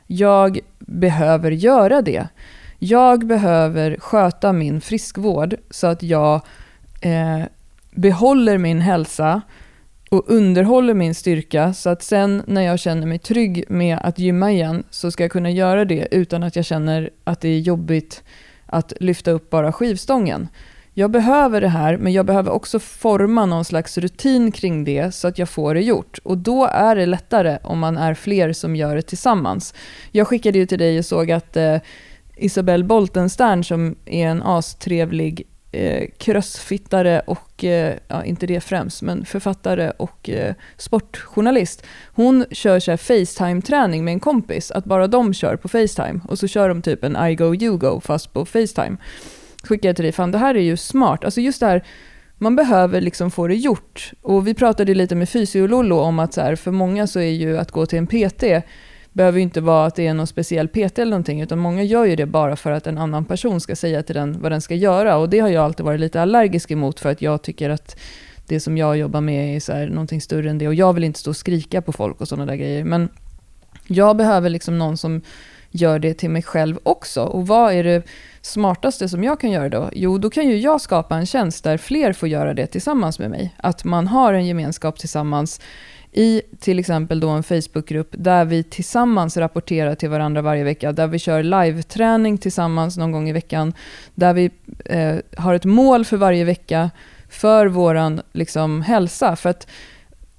Jag 0.07 0.59
behöver 0.79 1.51
göra 1.51 2.03
det. 2.03 2.29
Jag 2.79 3.27
behöver 3.27 3.97
sköta 4.01 4.53
min 4.53 4.81
friskvård 4.81 5.57
så 5.71 5.87
att 5.87 6.03
jag 6.03 6.41
eh, 7.01 7.41
behåller 7.91 8.59
min 8.59 8.81
hälsa 8.81 9.43
och 10.11 10.25
underhåller 10.27 10.95
min 10.95 11.15
styrka 11.15 11.75
så 11.75 11.91
att 11.91 12.03
sen 12.03 12.43
när 12.47 12.63
jag 12.63 12.79
känner 12.79 13.07
mig 13.07 13.19
trygg 13.19 13.65
med 13.69 13.99
att 14.03 14.19
gymma 14.19 14.53
igen 14.53 14.83
så 14.91 15.11
ska 15.11 15.25
jag 15.25 15.31
kunna 15.31 15.51
göra 15.51 15.85
det 15.85 16.09
utan 16.11 16.43
att 16.43 16.57
jag 16.57 16.65
känner 16.65 17.11
att 17.25 17.41
det 17.41 17.49
är 17.49 17.59
jobbigt 17.59 18.23
att 18.73 18.93
lyfta 19.01 19.31
upp 19.31 19.51
bara 19.51 19.73
skivstången. 19.73 20.49
Jag 20.95 21.11
behöver 21.11 21.61
det 21.61 21.69
här, 21.69 21.97
men 21.97 22.13
jag 22.13 22.27
behöver 22.27 22.51
också 22.51 22.79
forma 22.79 23.47
någon 23.47 23.65
slags 23.65 23.99
rutin 23.99 24.53
kring 24.53 24.85
det 24.85 25.15
så 25.15 25.29
att 25.29 25.39
jag 25.39 25.49
får 25.49 25.75
det 25.75 25.81
gjort. 25.81 26.19
Och 26.23 26.39
då 26.39 26.67
är 26.67 26.97
det 26.97 27.07
lättare 27.07 27.59
om 27.63 27.79
man 27.79 27.97
är 27.97 28.15
fler 28.15 28.53
som 28.53 28.77
gör 28.77 28.97
det 28.97 29.03
tillsammans. 29.03 29.75
Jag 30.11 30.27
skickade 30.27 30.59
ju 30.59 30.67
till 30.67 30.79
dig 30.79 30.99
och 30.99 31.05
såg 31.05 31.31
att 31.31 31.57
eh, 31.57 31.77
Isabelle 32.37 32.85
Boltenstern 32.85 33.65
som 33.65 33.97
är 34.07 34.27
en 34.27 34.43
astrevlig 34.43 35.47
eh, 35.73 36.09
crossfittare 36.19 37.21
och, 37.27 37.65
eh, 37.65 37.95
ja, 38.09 38.25
inte 38.25 38.47
det 38.47 38.61
främst, 38.61 39.03
men 39.03 39.25
författare 39.25 39.91
och 39.97 40.31
eh, 40.31 40.55
sportjournalist. 40.77 41.87
Hon 42.15 42.45
kör 42.51 42.81
så 42.81 42.97
Facetime-träning 42.97 44.05
med 44.05 44.13
en 44.13 44.21
kompis, 44.21 44.71
att 44.71 44.85
bara 44.85 45.07
de 45.07 45.35
kör 45.35 45.57
på 45.57 45.69
Facetime. 45.69 46.21
Och 46.29 46.39
så 46.39 46.49
kör 46.49 46.69
de 46.69 46.83
typ 46.83 47.05
en 47.05 47.27
I 47.27 47.35
go, 47.35 47.55
you 47.55 47.79
go, 47.79 48.01
fast 48.01 48.33
på 48.33 48.45
Facetime. 48.45 48.97
Skickar 49.63 49.89
jag 49.89 49.97
till 49.97 50.05
dig, 50.05 50.13
fan 50.13 50.33
det 50.33 50.39
här 50.39 50.55
är 50.55 50.63
ju 50.63 50.77
smart. 50.77 51.25
Alltså 51.25 51.41
just 51.41 51.61
det 51.61 51.67
här, 51.67 51.85
man 52.39 52.57
behöver 52.57 53.01
liksom 53.01 53.31
få 53.31 53.47
det 53.47 53.55
gjort. 53.55 54.13
Och 54.23 54.47
vi 54.47 54.55
pratade 54.55 54.95
lite 54.95 55.15
med 55.15 55.29
Fysiolollo 55.29 55.99
om 55.99 56.19
att 56.19 56.35
så 56.35 56.41
här, 56.41 56.57
för 56.57 56.71
många 56.71 57.07
så 57.07 57.21
är 57.21 57.31
ju 57.31 57.59
att 57.59 57.71
gå 57.71 57.87
till 57.87 57.99
en 57.99 58.07
PT 58.07 58.45
behöver 59.13 59.39
ju 59.39 59.43
inte 59.43 59.61
vara 59.61 59.87
att 59.87 59.95
det 59.95 60.07
är 60.07 60.15
någon 60.15 60.27
speciell 60.27 60.69
PT 60.69 60.99
eller 60.99 61.11
någonting, 61.11 61.41
utan 61.41 61.59
många 61.59 61.83
gör 61.83 62.05
ju 62.05 62.17
det 62.17 62.27
bara 62.27 62.57
för 62.57 62.71
att 62.71 62.87
en 62.87 62.99
annan 62.99 63.25
person 63.25 63.61
ska 63.61 63.77
säga 63.77 64.03
till 64.03 64.15
den 64.15 64.41
vad 64.41 64.53
den 64.53 64.61
ska 64.61 64.75
göra. 64.75 65.17
Och 65.17 65.29
det 65.29 65.39
har 65.39 65.49
jag 65.49 65.65
alltid 65.65 65.87
varit 65.87 66.01
lite 66.01 66.23
allergisk 66.23 66.71
emot, 66.71 67.01
för 67.01 67.11
att 67.11 67.23
jag 67.23 67.43
tycker 67.43 67.71
att 67.71 67.97
det 68.47 68.61
som 68.61 68.79
jag 68.79 68.97
jobbar 68.97 69.21
med 69.21 69.57
är 69.57 69.61
så 69.61 69.73
här, 69.73 69.89
någonting 69.89 70.21
större 70.21 70.51
än 70.51 70.59
det. 70.59 70.69
Och 70.69 70.75
jag 70.75 70.93
vill 70.93 71.05
inte 71.05 71.19
stå 71.19 71.31
och 71.31 71.37
skrika 71.37 71.83
på 71.83 71.93
folk 71.93 72.21
och 72.21 72.29
sådana 72.29 72.47
där 72.47 72.57
grejer. 72.57 72.85
Men 72.85 73.09
jag 73.87 74.17
behöver 74.17 74.51
liksom 74.51 74.79
någon 74.79 74.97
som 74.97 75.23
gör 75.71 75.99
det 75.99 76.15
till 76.15 76.31
mig 76.31 76.43
själv 76.43 76.79
också. 76.83 77.23
Och 77.23 77.47
vad 77.47 77.73
är 77.73 77.85
det 77.85 78.03
smartaste 78.41 79.09
som 79.09 79.25
jag 79.25 79.41
kan 79.41 79.51
göra 79.51 79.69
då? 79.69 79.91
Jo, 79.93 80.19
då 80.19 80.31
kan 80.31 80.49
ju 80.49 80.59
jag 80.59 80.81
skapa 80.81 81.17
en 81.17 81.27
tjänst 81.27 81.65
där 81.65 81.77
fler 81.77 82.13
får 82.13 82.29
göra 82.29 82.55
det 82.55 82.67
tillsammans 82.67 83.19
med 83.19 83.31
mig. 83.31 83.55
Att 83.57 83.85
man 83.85 84.07
har 84.07 84.33
en 84.33 84.47
gemenskap 84.47 84.99
tillsammans 84.99 85.61
i 86.13 86.43
till 86.61 86.79
exempel 86.79 87.21
då 87.21 87.29
en 87.29 87.43
Facebookgrupp 87.43 88.09
där 88.11 88.45
vi 88.45 88.63
tillsammans 88.63 89.37
rapporterar 89.37 89.95
till 89.95 90.09
varandra 90.09 90.43
varje 90.43 90.65
vecka, 90.65 90.93
där 90.93 91.07
vi 91.07 91.19
kör 91.19 91.43
live-träning 91.43 92.39
tillsammans 92.39 92.97
någon 92.97 93.13
gång 93.13 93.29
i 93.29 93.33
veckan, 93.33 93.73
där 94.15 94.33
vi 94.33 94.51
eh, 94.85 95.17
har 95.37 95.55
ett 95.55 95.65
mål 95.65 96.05
för 96.05 96.17
varje 96.17 96.45
vecka 96.45 96.91
för 97.29 97.67
vår 97.67 98.23
liksom, 98.37 98.83
hälsa. 98.83 99.37
För 99.37 99.51
att 99.51 99.67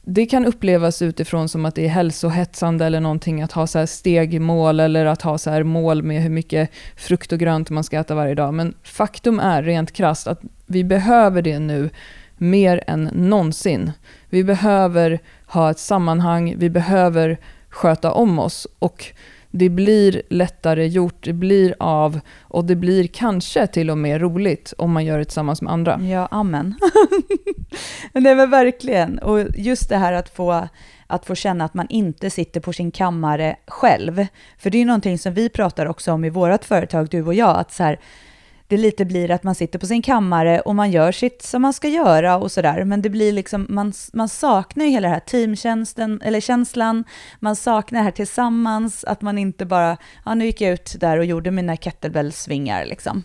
det 0.03 0.25
kan 0.25 0.45
upplevas 0.45 1.01
utifrån 1.01 1.49
som 1.49 1.65
att 1.65 1.75
det 1.75 1.85
är 1.85 1.89
hälsohetsande 1.89 2.85
eller 2.85 2.99
någonting 2.99 3.41
att 3.41 3.51
ha 3.51 3.67
så 3.67 3.79
här 3.79 3.85
stegmål 3.85 4.79
eller 4.79 5.05
att 5.05 5.21
ha 5.21 5.37
så 5.37 5.49
här 5.49 5.63
mål 5.63 6.03
med 6.03 6.21
hur 6.21 6.29
mycket 6.29 6.69
frukt 6.95 7.31
och 7.31 7.39
grönt 7.39 7.69
man 7.69 7.83
ska 7.83 7.99
äta 7.99 8.15
varje 8.15 8.35
dag. 8.35 8.53
Men 8.53 8.73
faktum 8.83 9.39
är 9.39 9.63
rent 9.63 9.91
krast 9.91 10.27
att 10.27 10.41
vi 10.65 10.83
behöver 10.83 11.41
det 11.41 11.59
nu 11.59 11.89
mer 12.37 12.83
än 12.87 13.03
någonsin. 13.13 13.91
Vi 14.29 14.43
behöver 14.43 15.19
ha 15.45 15.71
ett 15.71 15.79
sammanhang, 15.79 16.55
vi 16.57 16.69
behöver 16.69 17.37
sköta 17.69 18.11
om 18.11 18.39
oss 18.39 18.67
och 18.79 19.05
det 19.51 19.69
blir 19.69 20.21
lättare 20.29 20.87
gjort, 20.87 21.23
det 21.23 21.33
blir 21.33 21.75
av 21.79 22.19
och 22.41 22.65
det 22.65 22.75
blir 22.75 23.07
kanske 23.07 23.67
till 23.67 23.89
och 23.89 23.97
med 23.97 24.21
roligt 24.21 24.73
om 24.77 24.91
man 24.91 25.05
gör 25.05 25.17
det 25.17 25.25
tillsammans 25.25 25.61
med 25.61 25.73
andra. 25.73 25.99
Ja, 26.01 26.27
amen. 26.31 26.75
Nej 28.13 28.35
men 28.35 28.49
verkligen, 28.49 29.19
och 29.19 29.39
just 29.55 29.89
det 29.89 29.97
här 29.97 30.13
att 30.13 30.29
få 30.29 30.67
att 31.07 31.25
få 31.25 31.35
känna 31.35 31.65
att 31.65 31.73
man 31.73 31.87
inte 31.89 32.29
sitter 32.29 32.59
på 32.59 32.73
sin 32.73 32.91
kammare 32.91 33.55
själv. 33.67 34.25
För 34.57 34.69
det 34.69 34.77
är 34.77 34.79
ju 34.79 34.85
någonting 34.85 35.19
som 35.19 35.33
vi 35.33 35.49
pratar 35.49 35.85
också 35.85 36.11
om 36.11 36.25
i 36.25 36.29
vårt 36.29 36.65
företag, 36.65 37.07
du 37.09 37.23
och 37.23 37.33
jag, 37.33 37.57
att 37.57 37.71
så 37.71 37.83
här, 37.83 37.99
det 38.71 38.77
lite 38.77 39.05
blir 39.05 39.31
att 39.31 39.43
man 39.43 39.55
sitter 39.55 39.79
på 39.79 39.85
sin 39.85 40.01
kammare 40.01 40.59
och 40.59 40.75
man 40.75 40.91
gör 40.91 41.11
sitt 41.11 41.41
som 41.41 41.61
man 41.61 41.73
ska 41.73 41.87
göra 41.87 42.37
och 42.37 42.51
sådär. 42.51 42.83
Men 42.83 43.01
det 43.01 43.09
blir 43.09 43.31
liksom, 43.31 43.65
man, 43.69 43.93
man 44.13 44.29
saknar 44.29 44.85
ju 44.85 44.91
hela 44.91 45.07
den 45.07 45.13
här 45.13 45.19
teamtjänsten, 45.19 46.21
eller 46.23 46.39
känslan, 46.39 47.03
man 47.39 47.55
saknar 47.55 47.99
det 47.99 48.03
här 48.03 48.11
tillsammans, 48.11 49.03
att 49.03 49.21
man 49.21 49.37
inte 49.37 49.65
bara, 49.65 49.97
ja 50.25 50.35
nu 50.35 50.45
gick 50.45 50.61
jag 50.61 50.73
ut 50.73 50.95
där 50.99 51.17
och 51.17 51.25
gjorde 51.25 51.51
mina 51.51 51.75
kettlebell-svingar 51.75 52.85
liksom. 52.85 53.23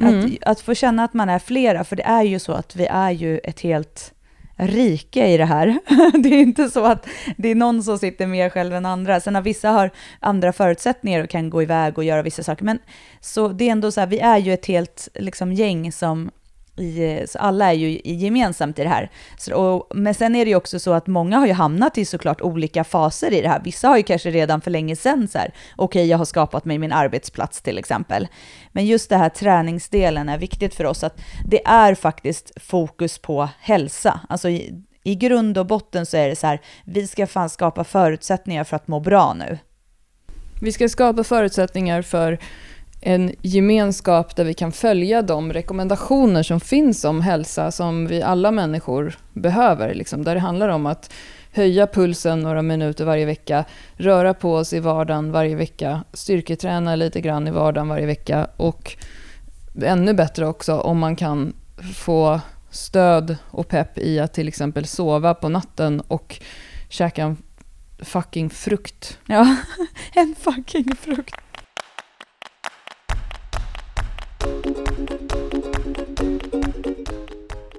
Mm. 0.00 0.24
Att, 0.24 0.48
att 0.48 0.60
få 0.60 0.74
känna 0.74 1.04
att 1.04 1.14
man 1.14 1.28
är 1.28 1.38
flera, 1.38 1.84
för 1.84 1.96
det 1.96 2.02
är 2.02 2.22
ju 2.22 2.38
så 2.38 2.52
att 2.52 2.76
vi 2.76 2.86
är 2.86 3.10
ju 3.10 3.38
ett 3.38 3.60
helt, 3.60 4.12
rike 4.60 5.26
i 5.26 5.36
det 5.36 5.44
här. 5.44 5.78
Det 6.22 6.28
är 6.28 6.40
inte 6.40 6.68
så 6.70 6.84
att 6.84 7.06
det 7.36 7.48
är 7.48 7.54
någon 7.54 7.82
som 7.82 7.98
sitter 7.98 8.26
mer 8.26 8.50
själv 8.50 8.74
än 8.74 8.86
andra. 8.86 9.20
Sen 9.20 9.34
har 9.34 9.42
vissa 9.42 9.70
har 9.70 9.90
andra 10.20 10.52
förutsättningar 10.52 11.24
och 11.24 11.30
kan 11.30 11.50
gå 11.50 11.62
iväg 11.62 11.98
och 11.98 12.04
göra 12.04 12.22
vissa 12.22 12.42
saker. 12.42 12.64
Men 12.64 12.78
så 13.20 13.48
det 13.48 13.68
är 13.68 13.72
ändå 13.72 13.92
så 13.92 14.00
här, 14.00 14.06
vi 14.06 14.18
är 14.18 14.38
ju 14.38 14.54
ett 14.54 14.66
helt 14.66 15.08
liksom, 15.14 15.52
gäng 15.52 15.92
som 15.92 16.30
i, 16.76 17.04
eh, 17.04 17.26
så 17.26 17.38
alla 17.38 17.66
är 17.66 17.72
ju 17.72 18.00
gemensamt 18.04 18.78
i 18.78 18.82
det 18.82 18.88
här. 18.88 19.10
Så, 19.38 19.54
och, 19.54 19.96
men 19.96 20.14
sen 20.14 20.34
är 20.34 20.44
det 20.44 20.48
ju 20.48 20.56
också 20.56 20.78
så 20.78 20.92
att 20.92 21.06
många 21.06 21.38
har 21.38 21.46
ju 21.46 21.52
hamnat 21.52 21.98
i 21.98 22.04
såklart 22.04 22.40
olika 22.40 22.84
faser 22.84 23.32
i 23.32 23.40
det 23.40 23.48
här. 23.48 23.60
Vissa 23.64 23.88
har 23.88 23.96
ju 23.96 24.02
kanske 24.02 24.30
redan 24.30 24.60
för 24.60 24.70
länge 24.70 24.96
sedan 24.96 25.28
så 25.28 25.38
här, 25.38 25.54
okej 25.76 26.00
okay, 26.00 26.04
jag 26.10 26.18
har 26.18 26.24
skapat 26.24 26.64
mig 26.64 26.78
min 26.78 26.92
arbetsplats 26.92 27.62
till 27.62 27.78
exempel. 27.78 28.28
Men 28.72 28.86
just 28.86 29.08
det 29.08 29.16
här 29.16 29.28
träningsdelen 29.28 30.28
är 30.28 30.38
viktigt 30.38 30.74
för 30.74 30.86
oss, 30.86 31.04
att 31.04 31.20
det 31.46 31.66
är 31.66 31.94
faktiskt 31.94 32.52
fokus 32.60 33.18
på 33.18 33.48
hälsa. 33.60 34.20
Alltså 34.28 34.48
i, 34.48 34.84
i 35.04 35.14
grund 35.14 35.58
och 35.58 35.66
botten 35.66 36.06
så 36.06 36.16
är 36.16 36.28
det 36.28 36.36
så 36.36 36.46
här, 36.46 36.60
vi 36.84 37.06
ska 37.06 37.26
fan 37.26 37.50
skapa 37.50 37.84
förutsättningar 37.84 38.64
för 38.64 38.76
att 38.76 38.88
må 38.88 39.00
bra 39.00 39.34
nu. 39.34 39.58
Vi 40.62 40.72
ska 40.72 40.88
skapa 40.88 41.24
förutsättningar 41.24 42.02
för 42.02 42.38
en 43.00 43.34
gemenskap 43.42 44.36
där 44.36 44.44
vi 44.44 44.54
kan 44.54 44.72
följa 44.72 45.22
de 45.22 45.52
rekommendationer 45.52 46.42
som 46.42 46.60
finns 46.60 47.04
om 47.04 47.20
hälsa 47.20 47.70
som 47.70 48.06
vi 48.06 48.22
alla 48.22 48.50
människor 48.50 49.18
behöver. 49.32 49.94
Liksom, 49.94 50.24
där 50.24 50.34
det 50.34 50.40
handlar 50.40 50.68
om 50.68 50.86
att 50.86 51.12
höja 51.52 51.86
pulsen 51.86 52.40
några 52.40 52.62
minuter 52.62 53.04
varje 53.04 53.26
vecka, 53.26 53.64
röra 53.96 54.34
på 54.34 54.54
oss 54.54 54.72
i 54.72 54.80
vardagen 54.80 55.32
varje 55.32 55.56
vecka, 55.56 56.04
styrketräna 56.12 56.96
lite 56.96 57.20
grann 57.20 57.48
i 57.48 57.50
vardagen 57.50 57.88
varje 57.88 58.06
vecka 58.06 58.48
och 58.56 58.96
ännu 59.82 60.14
bättre 60.14 60.46
också 60.46 60.78
om 60.78 60.98
man 60.98 61.16
kan 61.16 61.52
få 61.94 62.40
stöd 62.70 63.36
och 63.50 63.68
pepp 63.68 63.98
i 63.98 64.20
att 64.20 64.34
till 64.34 64.48
exempel 64.48 64.86
sova 64.86 65.34
på 65.34 65.48
natten 65.48 66.00
och 66.00 66.40
käka 66.88 67.22
en 67.22 67.36
fucking 67.98 68.50
frukt. 68.50 69.18
Ja, 69.26 69.56
en 70.14 70.34
fucking 70.38 70.96
frukt 70.96 71.34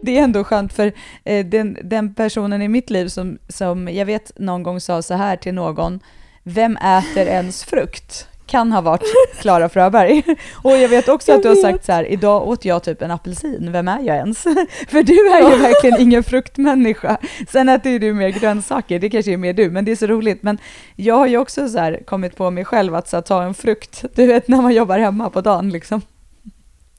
det 0.02 0.18
är 0.18 0.24
ändå 0.24 0.44
skönt 0.44 0.74
för 0.74 0.94
eh, 1.24 1.46
den, 1.46 1.78
den, 1.84 2.14
personen 2.14 2.62
i 2.62 2.68
mitt 2.68 2.90
liv 2.90 3.08
som, 3.08 3.38
som 3.48 3.88
jag 3.88 4.06
vet 4.06 4.40
någon 4.40 4.64
gång 4.64 4.80
sa 4.80 5.02
så 5.02 5.14
här 5.14 5.36
till 5.36 5.54
någon, 5.54 6.00
vem 6.44 6.78
äter 6.78 7.28
ens 7.28 7.64
frukt? 7.64 8.28
Kan 8.46 8.72
ha 8.72 8.82
varit 8.82 9.02
Klara 9.42 9.70
Fröberg. 9.70 10.24
Och 10.64 10.78
jag 10.78 10.90
vet 10.90 11.10
också 11.10 11.32
jag 11.32 11.38
att 11.38 11.44
du 11.44 11.50
har 11.50 11.56
sagt 11.56 11.86
så 11.86 11.92
här, 11.92 12.04
idag 12.04 12.48
åt 12.48 12.66
jag 12.66 12.84
typ 12.84 13.02
en 13.02 13.12
apelsin, 13.12 13.72
vem 13.72 13.88
är 13.88 14.00
jag 14.00 14.18
ens? 14.18 14.44
För 14.88 15.04
du 15.04 15.32
är 15.32 15.52
ju 15.52 15.58
verkligen 15.58 16.02
ingen 16.02 16.24
fruktmänniska. 16.24 17.18
Sen 17.50 17.70
äter 17.70 18.00
du 18.00 18.14
mer 18.14 18.30
grönsaker, 18.30 19.00
det 19.00 19.10
kanske 19.10 19.34
är 19.34 19.38
mer 19.38 19.54
du, 19.54 19.70
men 19.70 19.86
det 19.86 19.92
är 19.92 19.96
så 19.96 20.08
roligt. 20.08 20.44
Men 20.44 20.58
jag 20.96 21.16
har 21.16 21.28
ju 21.28 21.38
också 21.38 21.70
så 21.70 21.98
kommit 22.06 22.36
på 22.36 22.52
mig 22.52 22.66
själv 22.66 22.96
att 22.96 23.08
så 23.08 23.18
här, 23.18 23.22
ta 23.22 23.44
en 23.44 23.54
frukt, 23.54 24.06
du 24.16 24.26
vet 24.26 24.48
när 24.48 24.62
man 24.62 24.74
jobbar 24.74 25.00
hemma 25.00 25.30
på 25.30 25.42
dagen 25.42 25.70
liksom. 25.70 26.02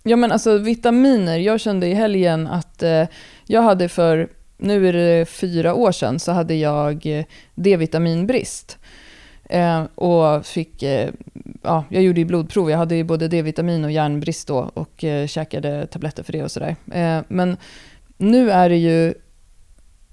Ja 0.02 0.16
men 0.16 0.32
alltså 0.32 0.58
vitaminer, 0.58 1.38
jag 1.38 1.60
kände 1.60 1.86
i 1.86 1.94
helgen 1.94 2.46
att 2.46 2.82
eh, 2.82 3.04
jag 3.46 3.62
hade 3.62 3.88
för, 3.88 4.28
nu 4.58 4.88
är 4.88 4.92
det 4.92 5.28
fyra 5.28 5.74
år 5.74 5.92
sedan, 5.92 6.18
så 6.18 6.32
hade 6.32 6.54
jag 6.54 7.06
eh, 7.06 7.24
D-vitaminbrist. 7.54 8.78
Eh, 9.44 9.82
och 9.94 10.46
fick, 10.46 10.82
eh, 10.82 11.10
ja, 11.62 11.84
jag 11.88 12.02
gjorde 12.02 12.20
ju 12.20 12.24
blodprov, 12.24 12.70
jag 12.70 12.78
hade 12.78 12.94
ju 12.94 13.04
både 13.04 13.28
D-vitamin 13.28 13.84
och 13.84 13.90
järnbrist 13.90 14.48
då 14.48 14.70
och 14.74 15.04
eh, 15.04 15.26
käkade 15.26 15.86
tabletter 15.86 16.22
för 16.22 16.32
det 16.32 16.42
och 16.42 16.50
sådär. 16.50 16.76
Eh, 16.92 17.20
men 17.28 17.56
nu 18.16 18.50
är 18.50 18.68
det 18.68 18.76
ju, 18.76 19.14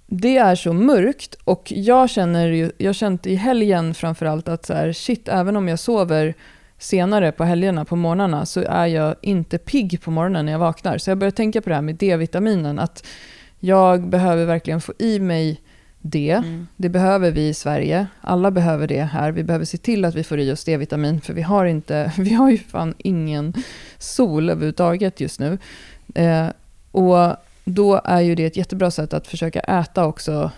det 0.08 0.38
är 0.38 0.56
så 0.56 0.74
mörkt 0.74 1.36
och 1.44 1.72
jag 1.76 2.10
känner 2.10 2.48
ju, 2.48 2.72
jag 2.78 2.96
känt 2.96 3.28
i 3.28 3.36
helgen 3.36 3.94
framförallt 3.94 4.48
att 4.48 4.66
så 4.66 4.74
här, 4.74 4.94
shit, 4.94 5.28
även 5.28 5.56
om 5.56 5.68
jag 5.68 5.80
sover 5.80 6.34
senare 6.80 7.32
på 7.32 7.44
helgerna, 7.44 7.86
på 7.86 7.96
morgnarna, 7.96 8.46
så 8.46 8.62
är 8.62 8.86
jag 8.86 9.16
inte 9.22 9.58
pigg 9.58 10.02
på 10.02 10.12
morgonen 10.12 10.46
när 10.46 10.52
jag 10.52 10.60
vaknar. 10.60 10.98
Så 10.98 11.10
jag 11.10 11.18
börjar 11.18 11.32
tänka 11.32 11.62
på 11.62 11.70
det 11.70 11.76
här 11.76 11.82
med 11.82 11.96
D-vitaminen, 11.96 12.80
att 12.80 13.06
jag 13.60 14.10
behöver 14.10 14.46
verkligen 14.46 14.82
få 14.82 14.94
i 15.00 15.20
mig 15.20 15.62
det. 16.02 16.32
Mm. 16.32 16.68
Det 16.76 16.90
behöver 16.90 17.32
vi 17.32 17.48
i 17.48 17.54
Sverige. 17.54 18.08
Alla 18.22 18.52
behöver 18.52 18.88
det 18.88 19.02
här. 19.02 19.32
Vi 19.32 19.44
behöver 19.44 19.66
se 19.66 19.78
till 19.78 20.06
att 20.06 20.16
vi 20.16 20.24
får 20.24 20.40
i 20.40 20.52
oss 20.52 20.64
D-vitamin, 20.64 21.22
för 21.22 21.34
vi 21.34 21.42
har, 21.42 21.66
inte, 21.66 22.12
vi 22.18 22.34
har 22.34 22.50
ju 22.52 22.58
fan 22.58 22.94
ingen 22.98 23.54
sol 23.98 24.50
överhuvudtaget 24.50 25.20
just 25.20 25.40
nu. 25.40 25.58
Eh, 26.16 26.48
och 26.92 27.36
då 27.66 28.02
är 28.04 28.22
ju 28.22 28.36
det 28.36 28.46
ett 28.46 28.58
jättebra 28.58 28.92
sätt 28.92 29.14
att 29.14 29.28
försöka 29.28 29.60
äta 29.60 30.06
också 30.06 30.52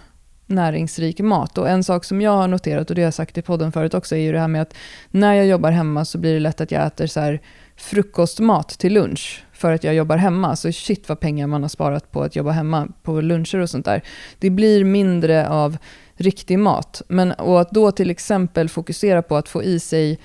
näringsrik 0.51 1.19
mat. 1.19 1.57
Och 1.57 1.69
en 1.69 1.83
sak 1.83 2.05
som 2.05 2.21
jag 2.21 2.31
har 2.31 2.47
noterat, 2.47 2.89
och 2.89 2.95
det 2.95 3.01
har 3.01 3.07
jag 3.07 3.13
sagt 3.13 3.37
i 3.37 3.41
podden 3.41 3.71
förut 3.71 3.93
också, 3.93 4.15
är 4.15 4.19
ju 4.19 4.31
det 4.31 4.39
här 4.39 4.47
med 4.47 4.61
att 4.61 4.73
när 5.11 5.33
jag 5.33 5.45
jobbar 5.47 5.71
hemma 5.71 6.05
så 6.05 6.17
blir 6.17 6.33
det 6.33 6.39
lätt 6.39 6.61
att 6.61 6.71
jag 6.71 6.85
äter 6.85 7.07
så 7.07 7.19
här 7.19 7.41
frukostmat 7.75 8.69
till 8.69 8.93
lunch 8.93 9.43
för 9.53 9.73
att 9.73 9.83
jag 9.83 9.95
jobbar 9.95 10.17
hemma. 10.17 10.55
Så 10.55 10.71
shit 10.71 11.09
vad 11.09 11.19
pengar 11.19 11.47
man 11.47 11.61
har 11.61 11.69
sparat 11.69 12.11
på 12.11 12.23
att 12.23 12.35
jobba 12.35 12.51
hemma 12.51 12.87
på 13.03 13.21
luncher 13.21 13.59
och 13.59 13.69
sånt 13.69 13.85
där. 13.85 14.01
Det 14.39 14.49
blir 14.49 14.83
mindre 14.83 15.49
av 15.49 15.77
riktig 16.15 16.59
mat. 16.59 17.01
Men, 17.07 17.31
och 17.31 17.61
att 17.61 17.71
då 17.71 17.91
till 17.91 18.09
exempel 18.09 18.69
fokusera 18.69 19.21
på 19.21 19.35
att 19.35 19.49
få 19.49 19.63
i 19.63 19.79
sig 19.79 20.19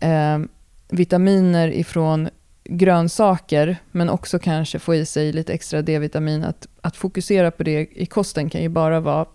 eh, 0.00 0.38
vitaminer 0.88 1.68
ifrån 1.68 2.28
grönsaker, 2.64 3.76
men 3.90 4.10
också 4.10 4.38
kanske 4.38 4.78
få 4.78 4.94
i 4.94 5.06
sig 5.06 5.32
lite 5.32 5.52
extra 5.52 5.82
D-vitamin. 5.82 6.44
Att, 6.44 6.66
att 6.80 6.96
fokusera 6.96 7.50
på 7.50 7.62
det 7.62 7.88
i 7.92 8.06
kosten 8.06 8.50
kan 8.50 8.62
ju 8.62 8.68
bara 8.68 9.00
vara 9.00 9.26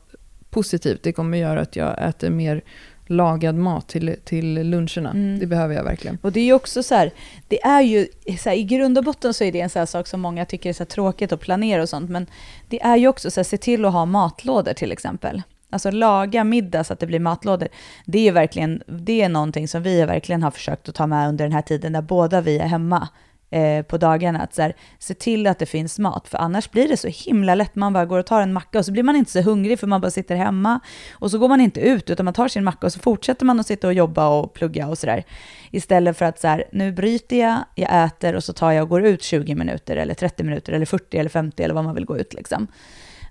positivt. 0.55 1.03
Det 1.03 1.11
kommer 1.11 1.37
göra 1.37 1.61
att 1.61 1.75
jag 1.75 2.07
äter 2.09 2.29
mer 2.29 2.61
lagad 3.07 3.55
mat 3.55 3.87
till, 3.87 4.15
till 4.23 4.53
luncherna. 4.53 5.09
Mm. 5.09 5.39
Det 5.39 5.45
behöver 5.45 5.75
jag 5.75 5.83
verkligen. 5.83 6.17
Och 6.21 6.31
det 6.31 6.39
är 6.39 6.43
ju 6.43 6.53
också 6.53 6.83
så 6.83 6.95
här, 6.95 7.11
det 7.47 7.61
är 7.61 7.81
ju, 7.81 8.07
så 8.39 8.49
här, 8.49 8.55
i 8.55 8.63
grund 8.63 8.97
och 8.97 9.03
botten 9.03 9.33
så 9.33 9.43
är 9.43 9.51
det 9.51 9.61
en 9.61 9.69
sån 9.69 9.87
sak 9.87 10.07
som 10.07 10.21
många 10.21 10.45
tycker 10.45 10.69
är 10.69 10.73
så 10.73 10.85
tråkigt 10.85 11.31
att 11.31 11.39
planera 11.39 11.81
och 11.81 11.89
sånt, 11.89 12.09
men 12.09 12.27
det 12.69 12.81
är 12.81 12.97
ju 12.97 13.07
också 13.07 13.31
så 13.31 13.39
här, 13.39 13.43
se 13.43 13.57
till 13.57 13.85
att 13.85 13.93
ha 13.93 14.05
matlådor 14.05 14.73
till 14.73 14.91
exempel. 14.91 15.41
Alltså 15.69 15.91
laga 15.91 16.43
middag 16.43 16.83
så 16.83 16.93
att 16.93 16.99
det 16.99 17.07
blir 17.07 17.19
matlådor. 17.19 17.67
Det 18.05 18.19
är 18.19 18.23
ju 18.23 18.31
verkligen, 18.31 18.83
det 18.87 19.21
är 19.21 19.29
någonting 19.29 19.67
som 19.67 19.83
vi 19.83 20.05
verkligen 20.05 20.43
har 20.43 20.51
försökt 20.51 20.89
att 20.89 20.95
ta 20.95 21.07
med 21.07 21.29
under 21.29 21.45
den 21.45 21.51
här 21.51 21.61
tiden 21.61 21.93
där 21.93 22.01
båda 22.01 22.41
vi 22.41 22.57
är 22.59 22.67
hemma 22.67 23.07
eh, 23.49 23.85
på 23.85 23.97
dagarna. 23.97 24.41
Att 24.41 24.53
så 24.53 24.61
här, 24.61 24.75
se 24.99 25.13
till 25.13 25.47
att 25.47 25.59
det 25.59 25.65
finns 25.65 25.99
mat, 25.99 26.27
för 26.27 26.37
annars 26.37 26.71
blir 26.71 26.87
det 26.87 26.97
så 26.97 27.07
himla 27.07 27.55
lätt. 27.55 27.75
Man 27.75 27.93
bara 27.93 28.05
går 28.05 28.19
och 28.19 28.25
tar 28.25 28.41
en 28.41 28.53
macka 28.53 28.79
och 28.79 28.85
så 28.85 28.91
blir 28.91 29.03
man 29.03 29.15
inte 29.15 29.31
så 29.31 29.41
hungrig 29.41 29.79
för 29.79 29.87
man 29.87 30.01
bara 30.01 30.11
sitter 30.11 30.35
hemma. 30.35 30.79
Och 31.13 31.31
så 31.31 31.37
går 31.37 31.47
man 31.47 31.61
inte 31.61 31.79
ut 31.79 32.09
utan 32.09 32.25
man 32.25 32.33
tar 32.33 32.47
sin 32.47 32.63
macka 32.63 32.87
och 32.87 32.93
så 32.93 32.99
fortsätter 32.99 33.45
man 33.45 33.59
att 33.59 33.67
sitta 33.67 33.87
och 33.87 33.93
jobba 33.93 34.27
och 34.27 34.53
plugga 34.53 34.87
och 34.87 34.97
sådär. 34.97 35.23
Istället 35.71 36.17
för 36.17 36.25
att 36.25 36.39
så 36.39 36.47
här, 36.47 36.63
nu 36.71 36.91
bryter 36.91 37.39
jag, 37.39 37.57
jag 37.75 38.05
äter 38.05 38.35
och 38.35 38.43
så 38.43 38.53
tar 38.53 38.71
jag 38.71 38.83
och 38.83 38.89
går 38.89 39.05
ut 39.05 39.23
20 39.23 39.55
minuter 39.55 39.97
eller 39.97 40.13
30 40.13 40.43
minuter 40.43 40.73
eller 40.73 40.85
40 40.85 41.17
eller 41.17 41.29
50 41.29 41.63
eller 41.63 41.75
vad 41.75 41.83
man 41.83 41.95
vill 41.95 42.05
gå 42.05 42.17
ut 42.17 42.33
liksom 42.33 42.67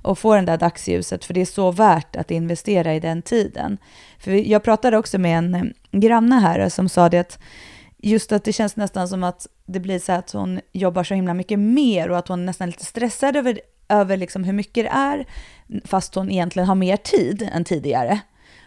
och 0.04 0.18
få 0.18 0.34
den 0.34 0.44
där 0.44 0.56
dagsljuset, 0.56 1.24
för 1.24 1.34
det 1.34 1.40
är 1.40 1.44
så 1.44 1.70
värt 1.70 2.16
att 2.16 2.30
investera 2.30 2.94
i 2.94 3.00
den 3.00 3.22
tiden. 3.22 3.78
För 4.18 4.30
jag 4.30 4.62
pratade 4.62 4.98
också 4.98 5.18
med 5.18 5.38
en 5.38 5.54
eh, 5.54 5.62
granne 5.92 6.34
här 6.34 6.68
som 6.68 6.88
sa 6.88 7.08
det 7.08 7.18
att 7.18 7.38
just 7.98 8.32
att 8.32 8.44
det 8.44 8.52
känns 8.52 8.76
nästan 8.76 9.08
som 9.08 9.24
att 9.24 9.46
det 9.66 9.80
blir 9.80 9.98
så 9.98 10.12
att 10.12 10.32
hon 10.32 10.60
jobbar 10.72 11.04
så 11.04 11.14
himla 11.14 11.34
mycket 11.34 11.58
mer 11.58 12.10
och 12.10 12.18
att 12.18 12.28
hon 12.28 12.40
är 12.40 12.44
nästan 12.44 12.70
lite 12.70 12.84
stressad 12.84 13.36
över, 13.36 13.60
över 13.88 14.16
liksom 14.16 14.44
hur 14.44 14.52
mycket 14.52 14.84
det 14.84 14.90
är, 14.90 15.26
fast 15.84 16.14
hon 16.14 16.30
egentligen 16.30 16.68
har 16.68 16.74
mer 16.74 16.96
tid 16.96 17.50
än 17.52 17.64
tidigare. 17.64 18.20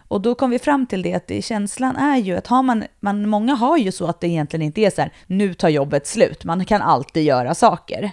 Och 0.08 0.22
då 0.22 0.36
kom 0.36 0.50
vi 0.50 0.60
fram 0.60 0.86
till 0.86 1.02
det 1.02 1.14
att 1.14 1.28
det, 1.28 1.42
känslan 1.42 1.96
är 1.96 2.18
ju 2.18 2.38
att 2.38 2.48
har 2.48 2.64
man, 2.64 2.84
man, 3.00 3.30
många 3.30 3.56
har 3.56 3.78
ju 3.78 3.92
så 3.92 4.08
att 4.08 4.22
det 4.22 4.28
egentligen 4.28 4.66
inte 4.66 4.82
är 4.82 4.90
så 4.90 5.02
här, 5.02 5.14
nu 5.28 5.54
tar 5.54 5.70
jobbet 5.70 6.08
slut, 6.08 6.44
man 6.44 6.66
kan 6.66 6.82
alltid 6.82 7.24
göra 7.24 7.56
saker. 7.56 8.12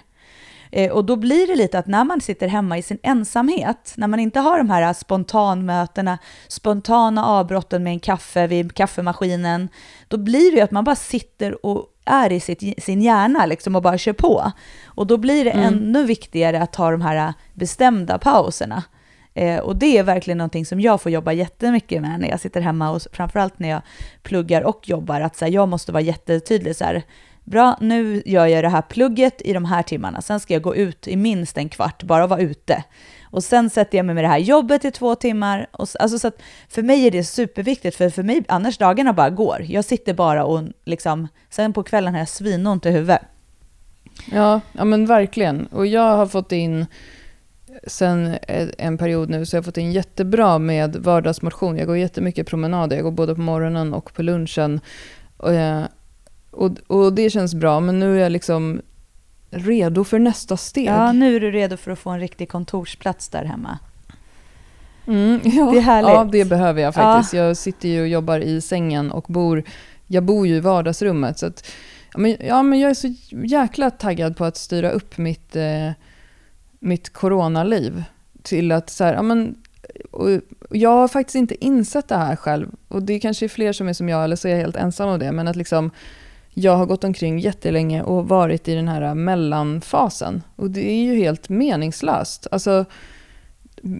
Eh, 0.71 0.91
och 0.91 1.05
då 1.05 1.15
blir 1.15 1.47
det 1.47 1.55
lite 1.55 1.79
att 1.79 1.87
när 1.87 2.03
man 2.03 2.21
sitter 2.21 2.47
hemma 2.47 2.77
i 2.77 2.81
sin 2.81 2.99
ensamhet, 3.03 3.93
när 3.97 4.07
man 4.07 4.19
inte 4.19 4.39
har 4.39 4.57
de 4.57 4.69
här 4.69 4.93
spontanmötena, 4.93 6.17
spontana 6.47 7.25
avbrotten 7.25 7.83
med 7.83 7.93
en 7.93 7.99
kaffe 7.99 8.47
vid 8.47 8.73
kaffemaskinen, 8.73 9.69
då 10.07 10.17
blir 10.17 10.51
det 10.51 10.57
ju 10.57 10.63
att 10.63 10.71
man 10.71 10.83
bara 10.83 10.95
sitter 10.95 11.65
och 11.65 11.85
är 12.05 12.31
i 12.31 12.39
sitt, 12.39 12.83
sin 12.83 13.01
hjärna 13.01 13.45
liksom 13.45 13.75
och 13.75 13.81
bara 13.81 13.97
kör 13.97 14.13
på. 14.13 14.51
Och 14.85 15.07
då 15.07 15.17
blir 15.17 15.45
det 15.45 15.51
mm. 15.51 15.65
ännu 15.65 16.03
viktigare 16.03 16.61
att 16.61 16.73
ta 16.73 16.91
de 16.91 17.01
här 17.01 17.33
bestämda 17.53 18.17
pauserna. 18.17 18.83
Eh, 19.33 19.59
och 19.59 19.75
det 19.75 19.97
är 19.97 20.03
verkligen 20.03 20.37
någonting 20.37 20.65
som 20.65 20.81
jag 20.81 21.01
får 21.01 21.11
jobba 21.11 21.31
jättemycket 21.31 22.01
med 22.01 22.19
när 22.19 22.29
jag 22.29 22.39
sitter 22.39 22.61
hemma 22.61 22.89
och 22.89 23.01
framförallt 23.11 23.59
när 23.59 23.69
jag 23.69 23.81
pluggar 24.23 24.61
och 24.61 24.89
jobbar, 24.89 25.21
att 25.21 25.35
så 25.35 25.45
här, 25.45 25.51
jag 25.51 25.69
måste 25.69 25.91
vara 25.91 26.03
jättetydlig 26.03 26.75
så 26.75 26.83
här, 26.83 27.03
bra, 27.43 27.77
nu 27.81 28.23
gör 28.25 28.45
jag 28.45 28.63
det 28.63 28.69
här 28.69 28.81
plugget 28.81 29.41
i 29.41 29.53
de 29.53 29.65
här 29.65 29.83
timmarna, 29.83 30.21
sen 30.21 30.39
ska 30.39 30.53
jag 30.53 30.61
gå 30.61 30.75
ut 30.75 31.07
i 31.07 31.15
minst 31.15 31.57
en 31.57 31.69
kvart, 31.69 32.03
bara 32.03 32.27
vara 32.27 32.39
ute. 32.39 32.83
Och 33.35 33.43
sen 33.43 33.69
sätter 33.69 33.97
jag 33.97 34.05
mig 34.05 34.15
med 34.15 34.23
det 34.23 34.27
här 34.27 34.37
jobbet 34.37 34.85
i 34.85 34.91
två 34.91 35.15
timmar. 35.15 35.67
Och, 35.71 35.87
alltså, 35.99 36.19
så 36.19 36.27
att 36.27 36.41
för 36.69 36.81
mig 36.81 37.07
är 37.07 37.11
det 37.11 37.23
superviktigt, 37.23 37.97
för 37.97 38.09
för 38.09 38.23
mig, 38.23 38.43
annars 38.47 38.77
dagarna 38.77 39.13
bara 39.13 39.29
går. 39.29 39.65
Jag 39.67 39.85
sitter 39.85 40.13
bara 40.13 40.45
och 40.45 40.61
liksom, 40.85 41.27
sen 41.49 41.73
på 41.73 41.83
kvällen 41.83 42.13
har 42.13 42.19
jag 42.19 42.29
svinont 42.29 42.85
i 42.85 42.91
huvudet. 42.91 43.21
Ja, 44.31 44.61
ja 44.71 44.85
men 44.85 45.05
verkligen. 45.05 45.65
Och 45.65 45.87
jag 45.87 46.17
har 46.17 46.27
fått 46.27 46.51
in 46.51 46.85
sen 47.87 48.27
eh, 48.27 48.69
en 48.77 48.97
period 48.97 49.29
nu 49.29 49.45
så 49.45 49.55
jag 49.55 49.61
har 49.61 49.65
fått 49.65 49.77
in 49.77 49.91
jättebra 49.91 50.59
med 50.59 50.95
vardagsmotion. 50.95 51.77
Jag 51.77 51.87
går 51.87 51.97
jättemycket 51.97 52.47
promenader. 52.47 52.95
Jag 52.95 53.03
går 53.03 53.11
både 53.11 53.35
på 53.35 53.41
morgonen 53.41 53.93
och 53.93 54.13
på 54.13 54.23
lunchen. 54.23 54.79
Och, 55.37 55.53
eh, 55.53 55.83
och, 56.51 56.71
och 56.87 57.13
det 57.13 57.29
känns 57.29 57.55
bra, 57.55 57.79
men 57.79 57.99
nu 57.99 58.17
är 58.17 58.23
jag 58.23 58.31
liksom 58.31 58.81
redo 59.49 60.03
för 60.03 60.19
nästa 60.19 60.57
steg. 60.57 60.85
Ja, 60.85 61.11
nu 61.11 61.35
är 61.35 61.39
du 61.39 61.51
redo 61.51 61.77
för 61.77 61.91
att 61.91 61.99
få 61.99 62.09
en 62.09 62.19
riktig 62.19 62.49
kontorsplats 62.49 63.29
där 63.29 63.45
hemma. 63.45 63.79
Mm, 65.07 65.39
ja. 65.43 65.71
Det 65.71 65.77
är 65.77 65.81
härligt. 65.81 66.09
Ja, 66.09 66.29
det 66.31 66.45
behöver 66.45 66.81
jag 66.81 66.93
faktiskt. 66.93 67.33
Ja. 67.33 67.43
Jag 67.43 67.57
sitter 67.57 67.89
ju 67.89 68.01
och 68.01 68.07
jobbar 68.07 68.39
i 68.39 68.61
sängen 68.61 69.11
och 69.11 69.25
bor, 69.27 69.63
jag 70.07 70.23
bor 70.23 70.47
ju 70.47 70.55
i 70.55 70.59
vardagsrummet. 70.59 71.39
Så 71.39 71.45
att, 71.45 71.67
ja, 72.13 72.19
men, 72.19 72.37
ja, 72.39 72.63
men 72.63 72.79
jag 72.79 72.89
är 72.89 72.95
så 72.95 73.13
jäkla 73.29 73.89
taggad 73.91 74.37
på 74.37 74.45
att 74.45 74.57
styra 74.57 74.91
upp 74.91 75.17
mitt, 75.17 75.55
eh, 75.55 75.91
mitt 76.79 77.13
coronaliv. 77.13 78.03
Till 78.41 78.71
att 78.71 78.89
så 78.89 79.03
här, 79.03 79.13
ja, 79.13 79.21
men, 79.21 79.55
jag 80.69 80.89
har 80.89 81.07
faktiskt 81.07 81.35
inte 81.35 81.65
insett 81.65 82.07
det 82.07 82.17
här 82.17 82.35
själv. 82.35 82.71
Och 82.87 83.03
det 83.03 83.19
kanske 83.19 83.45
är 83.45 83.49
fler 83.49 83.73
som 83.73 83.87
är 83.87 83.93
som 83.93 84.09
jag, 84.09 84.23
eller 84.23 84.35
så 84.35 84.47
är 84.47 84.51
jag 84.51 84.59
helt 84.59 84.75
ensam 84.75 85.09
om 85.09 85.19
det. 85.19 85.31
Men 85.31 85.47
att 85.47 85.55
liksom, 85.55 85.91
jag 86.57 86.77
har 86.77 86.85
gått 86.85 87.03
omkring 87.03 87.39
jättelänge 87.39 88.03
och 88.03 88.27
varit 88.27 88.67
i 88.67 88.75
den 88.75 88.87
här 88.87 89.13
mellanfasen. 89.13 90.43
Och 90.55 90.71
det 90.71 90.91
är 90.91 91.03
ju 91.03 91.15
helt 91.15 91.49
meningslöst. 91.49 92.47
Alltså, 92.51 92.85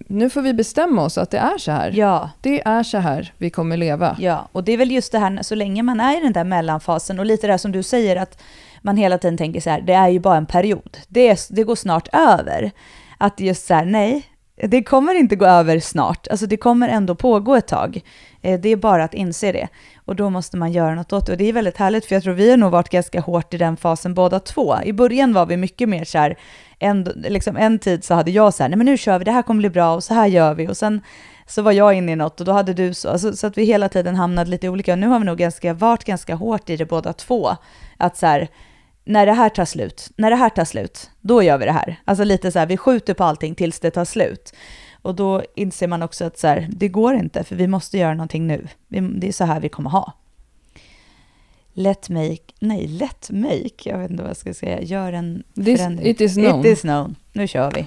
nu 0.06 0.30
får 0.30 0.42
vi 0.42 0.54
bestämma 0.54 1.02
oss 1.02 1.18
att 1.18 1.30
det 1.30 1.38
är 1.38 1.58
så 1.58 1.72
här. 1.72 1.92
Ja. 1.94 2.30
Det 2.40 2.62
är 2.66 2.82
så 2.82 2.98
här 2.98 3.32
vi 3.38 3.50
kommer 3.50 3.76
leva. 3.76 4.16
Ja, 4.20 4.48
och 4.52 4.64
det 4.64 4.72
är 4.72 4.76
väl 4.76 4.90
just 4.90 5.12
det 5.12 5.18
här, 5.18 5.42
så 5.42 5.54
länge 5.54 5.82
man 5.82 6.00
är 6.00 6.18
i 6.18 6.20
den 6.20 6.32
där 6.32 6.44
mellanfasen 6.44 7.18
och 7.18 7.26
lite 7.26 7.46
det 7.46 7.58
som 7.58 7.72
du 7.72 7.82
säger 7.82 8.16
att 8.16 8.42
man 8.82 8.96
hela 8.96 9.18
tiden 9.18 9.36
tänker 9.36 9.60
så 9.60 9.70
här, 9.70 9.80
det 9.80 9.92
är 9.92 10.08
ju 10.08 10.20
bara 10.20 10.36
en 10.36 10.46
period. 10.46 10.98
Det, 11.08 11.28
är, 11.28 11.38
det 11.54 11.62
går 11.62 11.76
snart 11.76 12.08
över. 12.12 12.70
Att 13.18 13.40
just 13.40 13.66
så 13.66 13.74
här, 13.74 13.84
nej, 13.84 14.26
det 14.62 14.82
kommer 14.82 15.14
inte 15.14 15.36
gå 15.36 15.46
över 15.46 15.80
snart. 15.80 16.28
Alltså 16.28 16.46
det 16.46 16.56
kommer 16.56 16.88
ändå 16.88 17.14
pågå 17.14 17.54
ett 17.54 17.66
tag. 17.66 18.00
Eh, 18.42 18.60
det 18.60 18.68
är 18.68 18.76
bara 18.76 19.04
att 19.04 19.14
inse 19.14 19.52
det. 19.52 19.68
Och 20.06 20.16
då 20.16 20.30
måste 20.30 20.56
man 20.56 20.72
göra 20.72 20.94
något 20.94 21.12
åt 21.12 21.26
det. 21.26 21.32
Och 21.32 21.38
det 21.38 21.48
är 21.48 21.52
väldigt 21.52 21.76
härligt, 21.76 22.06
för 22.06 22.14
jag 22.14 22.22
tror 22.22 22.34
vi 22.34 22.50
har 22.50 22.56
nog 22.56 22.72
varit 22.72 22.88
ganska 22.88 23.20
hårt 23.20 23.54
i 23.54 23.58
den 23.58 23.76
fasen 23.76 24.14
båda 24.14 24.40
två. 24.40 24.76
I 24.84 24.92
början 24.92 25.32
var 25.32 25.46
vi 25.46 25.56
mycket 25.56 25.88
mer 25.88 26.04
så 26.04 26.18
här, 26.18 26.38
en, 26.78 27.02
liksom 27.14 27.56
en 27.56 27.78
tid 27.78 28.04
så 28.04 28.14
hade 28.14 28.30
jag 28.30 28.54
så 28.54 28.62
här, 28.62 28.68
nej 28.68 28.76
men 28.76 28.86
nu 28.86 28.96
kör 28.96 29.18
vi, 29.18 29.24
det 29.24 29.30
här 29.30 29.42
kommer 29.42 29.58
bli 29.58 29.70
bra 29.70 29.94
och 29.94 30.04
så 30.04 30.14
här 30.14 30.26
gör 30.26 30.54
vi. 30.54 30.68
Och 30.68 30.76
sen 30.76 31.00
så 31.46 31.62
var 31.62 31.72
jag 31.72 31.94
inne 31.94 32.12
i 32.12 32.16
något 32.16 32.40
och 32.40 32.46
då 32.46 32.52
hade 32.52 32.74
du 32.74 32.94
så, 32.94 33.08
alltså, 33.08 33.36
så 33.36 33.46
att 33.46 33.58
vi 33.58 33.64
hela 33.64 33.88
tiden 33.88 34.14
hamnade 34.14 34.50
lite 34.50 34.68
olika. 34.68 34.92
Och 34.92 34.98
nu 34.98 35.06
har 35.06 35.18
vi 35.18 35.24
nog 35.24 35.38
ganska, 35.38 35.74
varit 35.74 36.04
ganska 36.04 36.34
hårt 36.34 36.70
i 36.70 36.76
det 36.76 36.86
båda 36.86 37.12
två. 37.12 37.50
Att 37.96 38.16
så 38.16 38.26
här, 38.26 38.48
när 39.04 39.26
det 39.26 39.32
här 39.32 39.48
tar 39.48 39.64
slut, 39.64 40.10
när 40.16 40.30
det 40.30 40.36
här 40.36 40.48
tar 40.48 40.64
slut, 40.64 41.10
då 41.20 41.42
gör 41.42 41.58
vi 41.58 41.64
det 41.64 41.72
här. 41.72 41.96
Alltså 42.04 42.24
lite 42.24 42.52
så 42.52 42.58
här, 42.58 42.66
vi 42.66 42.76
skjuter 42.76 43.14
på 43.14 43.24
allting 43.24 43.54
tills 43.54 43.80
det 43.80 43.90
tar 43.90 44.04
slut. 44.04 44.54
Och 45.06 45.14
då 45.14 45.42
inser 45.54 45.86
man 45.86 46.02
också 46.02 46.24
att 46.24 46.38
så 46.38 46.46
här, 46.46 46.68
det 46.70 46.88
går 46.88 47.14
inte, 47.14 47.44
för 47.44 47.56
vi 47.56 47.66
måste 47.66 47.98
göra 47.98 48.14
någonting 48.14 48.46
nu. 48.46 48.68
Det 48.88 49.28
är 49.28 49.32
så 49.32 49.44
här 49.44 49.60
vi 49.60 49.68
kommer 49.68 49.90
ha. 49.90 50.12
Let 51.72 52.08
make, 52.08 52.42
nej, 52.58 52.86
let 52.86 53.30
make, 53.30 53.70
jag 53.84 53.98
vet 53.98 54.10
inte 54.10 54.22
vad 54.22 54.30
jag 54.30 54.36
ska 54.36 54.54
säga, 54.54 54.82
gör 54.82 55.12
en 55.12 55.42
This, 55.54 55.78
förändring. 55.80 56.06
It 56.06 56.20
is 56.20 56.34
known. 56.34 56.60
It 56.60 56.66
is 56.66 56.80
known. 56.80 57.16
Nu 57.32 57.46
kör 57.46 57.70
vi. 57.70 57.86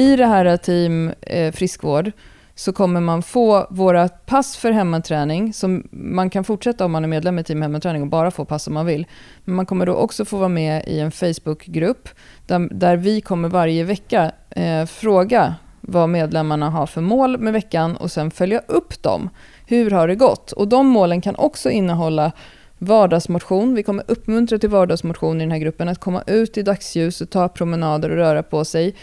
I 0.00 0.16
det 0.16 0.26
här 0.26 0.56
Team 0.56 1.12
eh, 1.20 1.52
Friskvård 1.52 2.12
så 2.54 2.72
kommer 2.72 3.00
man 3.00 3.22
få 3.22 3.66
våra 3.70 4.08
pass 4.08 4.56
för 4.56 4.72
hemmaträning, 4.72 5.52
som 5.52 5.88
man 5.90 6.30
kan 6.30 6.44
fortsätta 6.44 6.84
om 6.84 6.92
man 6.92 7.04
är 7.04 7.08
medlem 7.08 7.38
i 7.38 7.44
Team 7.44 7.62
Hemmaträning 7.62 8.02
och 8.02 8.08
bara 8.08 8.30
få 8.30 8.44
pass 8.44 8.66
om 8.66 8.74
man 8.74 8.86
vill. 8.86 9.06
Men 9.44 9.54
man 9.54 9.66
kommer 9.66 9.86
då 9.86 9.94
också 9.94 10.24
få 10.24 10.36
vara 10.36 10.48
med 10.48 10.84
i 10.86 11.00
en 11.00 11.10
Facebookgrupp 11.10 12.08
där, 12.46 12.68
där 12.74 12.96
vi 12.96 13.20
kommer 13.20 13.48
varje 13.48 13.84
vecka 13.84 14.32
eh, 14.50 14.86
fråga 14.86 15.54
vad 15.80 16.08
medlemmarna 16.08 16.70
har 16.70 16.86
för 16.86 17.00
mål 17.00 17.38
med 17.38 17.52
veckan 17.52 17.96
och 17.96 18.10
sen 18.10 18.30
följa 18.30 18.58
upp 18.58 19.02
dem. 19.02 19.30
Hur 19.66 19.90
har 19.90 20.08
det 20.08 20.14
gått? 20.14 20.52
Och 20.52 20.68
de 20.68 20.86
målen 20.86 21.20
kan 21.20 21.36
också 21.36 21.70
innehålla 21.70 22.32
vardagsmotion. 22.78 23.74
Vi 23.74 23.82
kommer 23.82 24.04
uppmuntra 24.08 24.58
till 24.58 24.70
vardagsmotion 24.70 25.36
i 25.36 25.44
den 25.44 25.50
här 25.50 25.58
gruppen, 25.58 25.88
att 25.88 26.00
komma 26.00 26.22
ut 26.26 26.58
i 26.58 26.62
dagsljus 26.62 27.20
och 27.20 27.30
ta 27.30 27.48
promenader 27.48 28.10
och 28.10 28.16
röra 28.16 28.42
på 28.42 28.64
sig. 28.64 28.94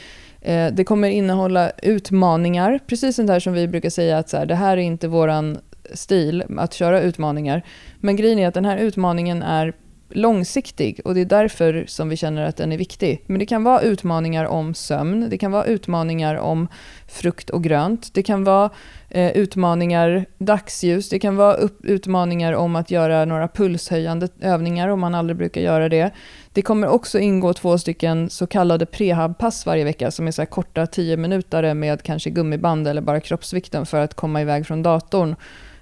Eh, 0.41 0.73
det 0.73 0.83
kommer 0.83 1.09
innehålla 1.09 1.71
utmaningar, 1.83 2.79
precis 2.87 3.15
sånt 3.15 3.29
här 3.29 3.39
som 3.39 3.53
vi 3.53 3.67
brukar 3.67 3.89
säga 3.89 4.17
att 4.17 4.29
så 4.29 4.37
här, 4.37 4.45
det 4.45 4.55
här 4.55 4.77
är 4.77 4.81
inte 4.81 5.07
våran 5.07 5.57
stil 5.93 6.43
att 6.57 6.73
köra 6.73 7.01
utmaningar. 7.01 7.61
Men 7.99 8.15
grejen 8.15 8.39
är 8.39 8.47
att 8.47 8.53
den 8.53 8.65
här 8.65 8.77
utmaningen 8.77 9.43
är 9.43 9.73
långsiktig 10.09 10.99
och 11.05 11.13
det 11.13 11.21
är 11.21 11.25
därför 11.25 11.85
som 11.87 12.09
vi 12.09 12.17
känner 12.17 12.45
att 12.45 12.57
den 12.57 12.71
är 12.71 12.77
viktig. 12.77 13.23
Men 13.25 13.39
det 13.39 13.45
kan 13.45 13.63
vara 13.63 13.81
utmaningar 13.81 14.45
om 14.45 14.73
sömn, 14.73 15.27
det 15.29 15.37
kan 15.37 15.51
vara 15.51 15.65
utmaningar 15.65 16.35
om 16.35 16.67
frukt 17.07 17.49
och 17.49 17.63
grönt, 17.63 18.13
det 18.13 18.23
kan 18.23 18.43
vara 18.43 18.69
eh, 19.09 19.31
utmaningar 19.31 20.25
dagsljus, 20.37 21.09
det 21.09 21.19
kan 21.19 21.35
vara 21.35 21.53
upp, 21.53 21.85
utmaningar 21.85 22.53
om 22.53 22.75
att 22.75 22.91
göra 22.91 23.25
några 23.25 23.47
pulshöjande 23.47 24.27
övningar 24.41 24.87
om 24.87 24.99
man 24.99 25.15
aldrig 25.15 25.37
brukar 25.37 25.61
göra 25.61 25.89
det. 25.89 26.11
Det 26.53 26.61
kommer 26.61 26.87
också 26.87 27.19
ingå 27.19 27.53
två 27.53 27.77
stycken 27.77 28.29
så 28.29 28.47
kallade 28.47 28.85
prehab-pass 28.85 29.65
varje 29.65 29.83
vecka 29.83 30.11
som 30.11 30.27
är 30.27 30.31
så 30.31 30.45
korta 30.45 30.87
10 30.87 31.17
minuter 31.17 31.73
med 31.73 32.03
kanske 32.03 32.29
gummiband 32.29 32.87
eller 32.87 33.01
bara 33.01 33.19
kroppsvikten 33.19 33.85
för 33.85 33.97
att 33.97 34.13
komma 34.13 34.41
iväg 34.41 34.67
från 34.67 34.83
datorn 34.83 35.35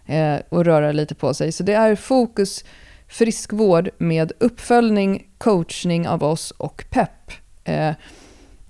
eh, 0.06 0.36
och 0.50 0.66
röra 0.66 0.92
lite 0.92 1.16
på 1.16 1.34
sig. 1.34 1.52
Så 1.52 1.64
det 1.64 1.74
är 1.74 1.96
fokus 1.96 2.64
friskvård 3.08 3.90
med 3.98 4.32
uppföljning, 4.40 5.28
coachning 5.38 6.08
av 6.08 6.24
oss 6.24 6.52
och 6.52 6.86
pepp. 6.90 7.32
Eh, 7.64 7.92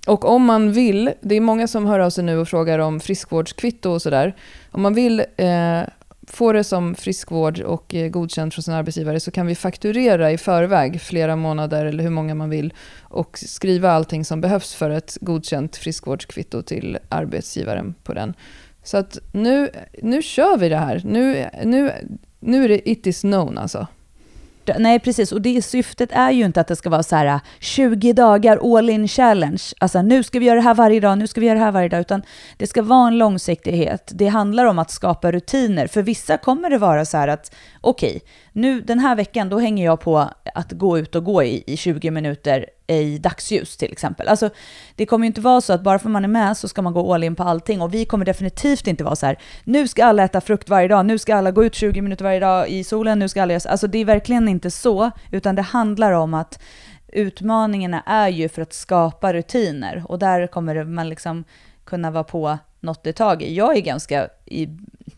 och 0.07 0.25
om 0.25 0.45
man 0.45 0.71
vill, 0.71 1.11
det 1.21 1.35
är 1.35 1.41
många 1.41 1.67
som 1.67 1.85
hör 1.85 1.99
av 1.99 2.09
sig 2.09 2.23
nu 2.23 2.37
och 2.37 2.47
frågar 2.47 2.79
om 2.79 2.99
friskvårdskvitto 2.99 3.89
och 3.89 4.01
sådär. 4.01 4.35
Om 4.71 4.81
man 4.81 4.93
vill 4.93 5.19
eh, 5.37 5.81
få 6.27 6.51
det 6.51 6.63
som 6.63 6.95
friskvård 6.95 7.59
och 7.59 7.95
eh, 7.95 8.09
godkänt 8.09 8.53
från 8.53 8.63
sin 8.63 8.73
arbetsgivare 8.73 9.19
så 9.19 9.31
kan 9.31 9.47
vi 9.47 9.55
fakturera 9.55 10.31
i 10.31 10.37
förväg 10.37 11.01
flera 11.01 11.35
månader 11.35 11.85
eller 11.85 12.03
hur 12.03 12.09
många 12.09 12.35
man 12.35 12.49
vill 12.49 12.73
och 13.01 13.39
skriva 13.45 13.91
allting 13.91 14.25
som 14.25 14.41
behövs 14.41 14.75
för 14.75 14.89
ett 14.89 15.17
godkänt 15.21 15.75
friskvårdskvitto 15.75 16.61
till 16.61 16.97
arbetsgivaren 17.09 17.95
på 18.03 18.13
den. 18.13 18.33
Så 18.83 18.97
att 18.97 19.19
nu, 19.31 19.69
nu 20.01 20.21
kör 20.21 20.57
vi 20.57 20.69
det 20.69 20.77
här. 20.77 21.01
Nu, 21.05 21.45
nu, 21.63 21.91
nu 22.39 22.63
är 22.63 22.69
det 22.69 22.89
it 22.89 23.07
is 23.07 23.21
known 23.21 23.57
alltså. 23.57 23.87
Nej, 24.79 24.99
precis. 24.99 25.31
Och 25.31 25.41
det 25.41 25.61
syftet 25.61 26.11
är 26.11 26.31
ju 26.31 26.45
inte 26.45 26.61
att 26.61 26.67
det 26.67 26.75
ska 26.75 26.89
vara 26.89 27.03
så 27.03 27.15
här 27.15 27.25
äh, 27.25 27.39
20 27.59 28.13
dagar 28.13 28.77
all 28.77 28.89
in 28.89 29.07
challenge. 29.07 29.63
Alltså 29.79 30.01
nu 30.01 30.23
ska 30.23 30.39
vi 30.39 30.45
göra 30.45 30.55
det 30.55 30.61
här 30.61 30.73
varje 30.73 30.99
dag, 30.99 31.17
nu 31.17 31.27
ska 31.27 31.41
vi 31.41 31.47
göra 31.47 31.59
det 31.59 31.65
här 31.65 31.71
varje 31.71 31.89
dag. 31.89 32.01
Utan 32.01 32.21
det 32.57 32.67
ska 32.67 32.81
vara 32.81 33.07
en 33.07 33.17
långsiktighet. 33.17 34.11
Det 34.15 34.27
handlar 34.27 34.65
om 34.65 34.79
att 34.79 34.91
skapa 34.91 35.31
rutiner. 35.31 35.87
För 35.87 36.01
vissa 36.01 36.37
kommer 36.37 36.69
det 36.69 36.77
vara 36.77 37.05
så 37.05 37.17
här 37.17 37.27
att 37.27 37.55
okej, 37.81 38.09
okay, 38.09 38.21
nu 38.53 38.81
den 38.81 38.99
här 38.99 39.15
veckan 39.15 39.49
då 39.49 39.59
hänger 39.59 39.85
jag 39.85 39.99
på 39.99 40.29
att 40.55 40.71
gå 40.71 40.99
ut 40.99 41.15
och 41.15 41.23
gå 41.23 41.43
i, 41.43 41.63
i 41.67 41.77
20 41.77 42.11
minuter 42.11 42.65
i 42.87 43.17
dagsljus 43.17 43.77
till 43.77 43.91
exempel. 43.91 44.27
Alltså, 44.27 44.49
det 44.95 45.05
kommer 45.05 45.25
ju 45.25 45.27
inte 45.27 45.41
vara 45.41 45.61
så 45.61 45.73
att 45.73 45.81
bara 45.81 45.99
för 45.99 46.09
man 46.09 46.23
är 46.23 46.27
med 46.27 46.57
så 46.57 46.67
ska 46.67 46.81
man 46.81 46.93
gå 46.93 47.13
all 47.13 47.23
in 47.23 47.35
på 47.35 47.43
allting 47.43 47.81
och 47.81 47.93
vi 47.93 48.05
kommer 48.05 48.25
definitivt 48.25 48.87
inte 48.87 49.03
vara 49.03 49.15
så 49.15 49.25
här, 49.25 49.39
nu 49.63 49.87
ska 49.87 50.05
alla 50.05 50.23
äta 50.23 50.41
frukt 50.41 50.69
varje 50.69 50.87
dag, 50.87 51.05
nu 51.05 51.17
ska 51.17 51.35
alla 51.35 51.51
gå 51.51 51.65
ut 51.65 51.75
20 51.75 52.01
minuter 52.01 52.23
varje 52.23 52.39
dag 52.39 52.69
i 52.69 52.83
solen, 52.83 53.19
nu 53.19 53.29
ska 53.29 53.41
alla 53.41 53.53
göra 53.53 53.69
Alltså 53.69 53.87
det 53.87 53.97
är 53.97 54.05
verkligen 54.05 54.47
inte 54.47 54.71
så, 54.71 55.11
utan 55.31 55.55
det 55.55 55.61
handlar 55.61 56.11
om 56.11 56.33
att 56.33 56.59
utmaningarna 57.07 58.01
är 58.05 58.29
ju 58.29 58.49
för 58.49 58.61
att 58.61 58.73
skapa 58.73 59.33
rutiner 59.33 60.03
och 60.07 60.19
där 60.19 60.47
kommer 60.47 60.83
man 60.83 61.09
liksom 61.09 61.43
kunna 61.83 62.11
vara 62.11 62.23
på 62.23 62.57
något 62.79 63.07
i 63.07 63.13
taget. 63.13 63.49
Jag 63.49 63.77
är 63.77 63.81
ganska 63.81 64.29
i 64.45 64.69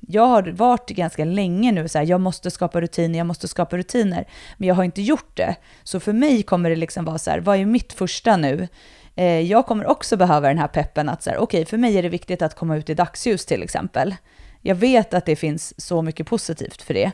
jag 0.09 0.25
har 0.25 0.43
varit 0.43 0.89
ganska 0.89 1.25
länge 1.25 1.71
nu 1.71 1.87
så 1.87 1.97
här, 1.97 2.05
jag 2.05 2.21
måste 2.21 2.51
skapa 2.51 2.81
rutiner, 2.81 3.17
jag 3.17 3.27
måste 3.27 3.47
skapa 3.47 3.77
rutiner, 3.77 4.27
men 4.57 4.67
jag 4.67 4.75
har 4.75 4.83
inte 4.83 5.01
gjort 5.01 5.37
det. 5.37 5.55
Så 5.83 5.99
för 5.99 6.13
mig 6.13 6.43
kommer 6.43 6.69
det 6.69 6.75
liksom 6.75 7.05
vara 7.05 7.17
så 7.17 7.31
här, 7.31 7.39
vad 7.39 7.57
är 7.57 7.65
mitt 7.65 7.93
första 7.93 8.37
nu? 8.37 8.67
Eh, 9.15 9.39
jag 9.39 9.65
kommer 9.65 9.87
också 9.87 10.17
behöva 10.17 10.47
den 10.47 10.57
här 10.57 10.67
peppen 10.67 11.09
att 11.09 11.23
så 11.23 11.29
här, 11.29 11.37
okej, 11.37 11.61
okay, 11.61 11.65
för 11.65 11.77
mig 11.77 11.97
är 11.97 12.03
det 12.03 12.09
viktigt 12.09 12.41
att 12.41 12.55
komma 12.55 12.77
ut 12.77 12.89
i 12.89 12.93
dagsljus 12.93 13.45
till 13.45 13.63
exempel. 13.63 14.15
Jag 14.61 14.75
vet 14.75 15.13
att 15.13 15.25
det 15.25 15.35
finns 15.35 15.81
så 15.81 16.01
mycket 16.01 16.27
positivt 16.27 16.81
för 16.81 16.93
det. 16.93 17.11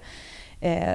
Eh, 0.61 0.93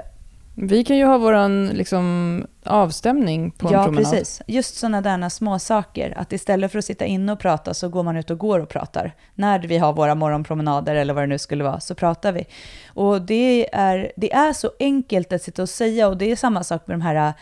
vi 0.55 0.85
kan 0.85 0.97
ju 0.97 1.05
ha 1.05 1.19
våran 1.19 1.67
liksom, 1.67 2.47
avstämning 2.69 3.51
på 3.51 3.69
en 3.69 3.73
ja, 3.73 3.85
promenad. 3.85 4.05
Ja, 4.07 4.11
precis. 4.11 4.43
Just 4.47 4.77
sådana 4.77 5.01
där 5.01 5.29
små 5.29 5.59
saker. 5.59 6.19
Att 6.19 6.33
istället 6.33 6.73
för 6.73 6.79
att 6.79 6.85
sitta 6.85 7.05
inne 7.05 7.33
och 7.33 7.39
prata 7.39 7.75
så 7.75 7.89
går 7.89 8.03
man 8.03 8.17
ut 8.17 8.31
och 8.31 8.39
går 8.39 8.61
och 8.61 8.69
pratar. 8.69 9.13
När 9.35 9.59
vi 9.59 9.79
har 9.79 9.93
våra 9.93 10.15
morgonpromenader 10.15 10.95
eller 10.95 11.15
vad 11.15 11.23
det 11.23 11.27
nu 11.27 11.39
skulle 11.39 11.65
vara 11.65 11.81
så 11.81 11.95
pratar 11.95 12.33
vi. 12.33 12.47
Och 12.87 13.23
det 13.23 13.75
är, 13.75 14.13
det 14.17 14.33
är 14.33 14.53
så 14.53 14.71
enkelt 14.79 15.33
att 15.33 15.43
sitta 15.43 15.63
och 15.63 15.69
säga 15.69 16.09
och 16.09 16.17
det 16.17 16.31
är 16.31 16.37
samma 16.37 16.65
sak 16.65 16.87
med 16.87 16.99
de 16.99 17.03
här 17.03 17.33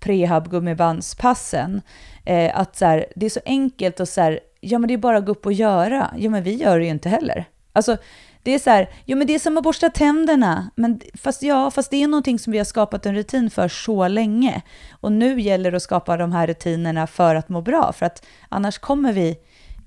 prehab 0.00 0.50
gummibandspassen. 0.50 1.82
Eh, 2.24 2.58
att 2.58 2.76
så 2.76 2.84
här, 2.84 3.06
det 3.16 3.26
är 3.26 3.30
så 3.30 3.40
enkelt 3.44 4.00
och 4.00 4.08
så 4.08 4.20
här, 4.20 4.40
ja 4.60 4.78
men 4.78 4.88
det 4.88 4.94
är 4.94 4.98
bara 4.98 5.18
att 5.18 5.26
gå 5.26 5.32
upp 5.32 5.46
och 5.46 5.52
göra. 5.52 6.14
Ja 6.16 6.30
men 6.30 6.42
vi 6.42 6.54
gör 6.54 6.78
det 6.78 6.84
ju 6.84 6.90
inte 6.90 7.08
heller. 7.08 7.44
Alltså 7.72 7.96
det 8.46 8.54
är 8.54 8.58
så 8.58 8.70
här, 8.70 8.90
jo 9.04 9.16
men 9.16 9.26
det 9.26 9.34
är 9.34 9.38
som 9.38 9.56
att 9.56 9.64
borsta 9.64 9.90
tänderna. 9.90 10.70
Men 10.74 11.00
fast 11.14 11.42
ja, 11.42 11.70
fast 11.70 11.90
det 11.90 12.02
är 12.02 12.08
någonting 12.08 12.38
som 12.38 12.52
vi 12.52 12.58
har 12.58 12.64
skapat 12.64 13.06
en 13.06 13.14
rutin 13.14 13.50
för 13.50 13.68
så 13.68 14.08
länge. 14.08 14.62
Och 14.90 15.12
nu 15.12 15.40
gäller 15.40 15.70
det 15.70 15.76
att 15.76 15.82
skapa 15.82 16.16
de 16.16 16.32
här 16.32 16.46
rutinerna 16.46 17.06
för 17.06 17.34
att 17.34 17.48
må 17.48 17.60
bra. 17.60 17.92
För 17.92 18.06
att 18.06 18.26
annars 18.48 18.78
kommer 18.78 19.12
vi 19.12 19.38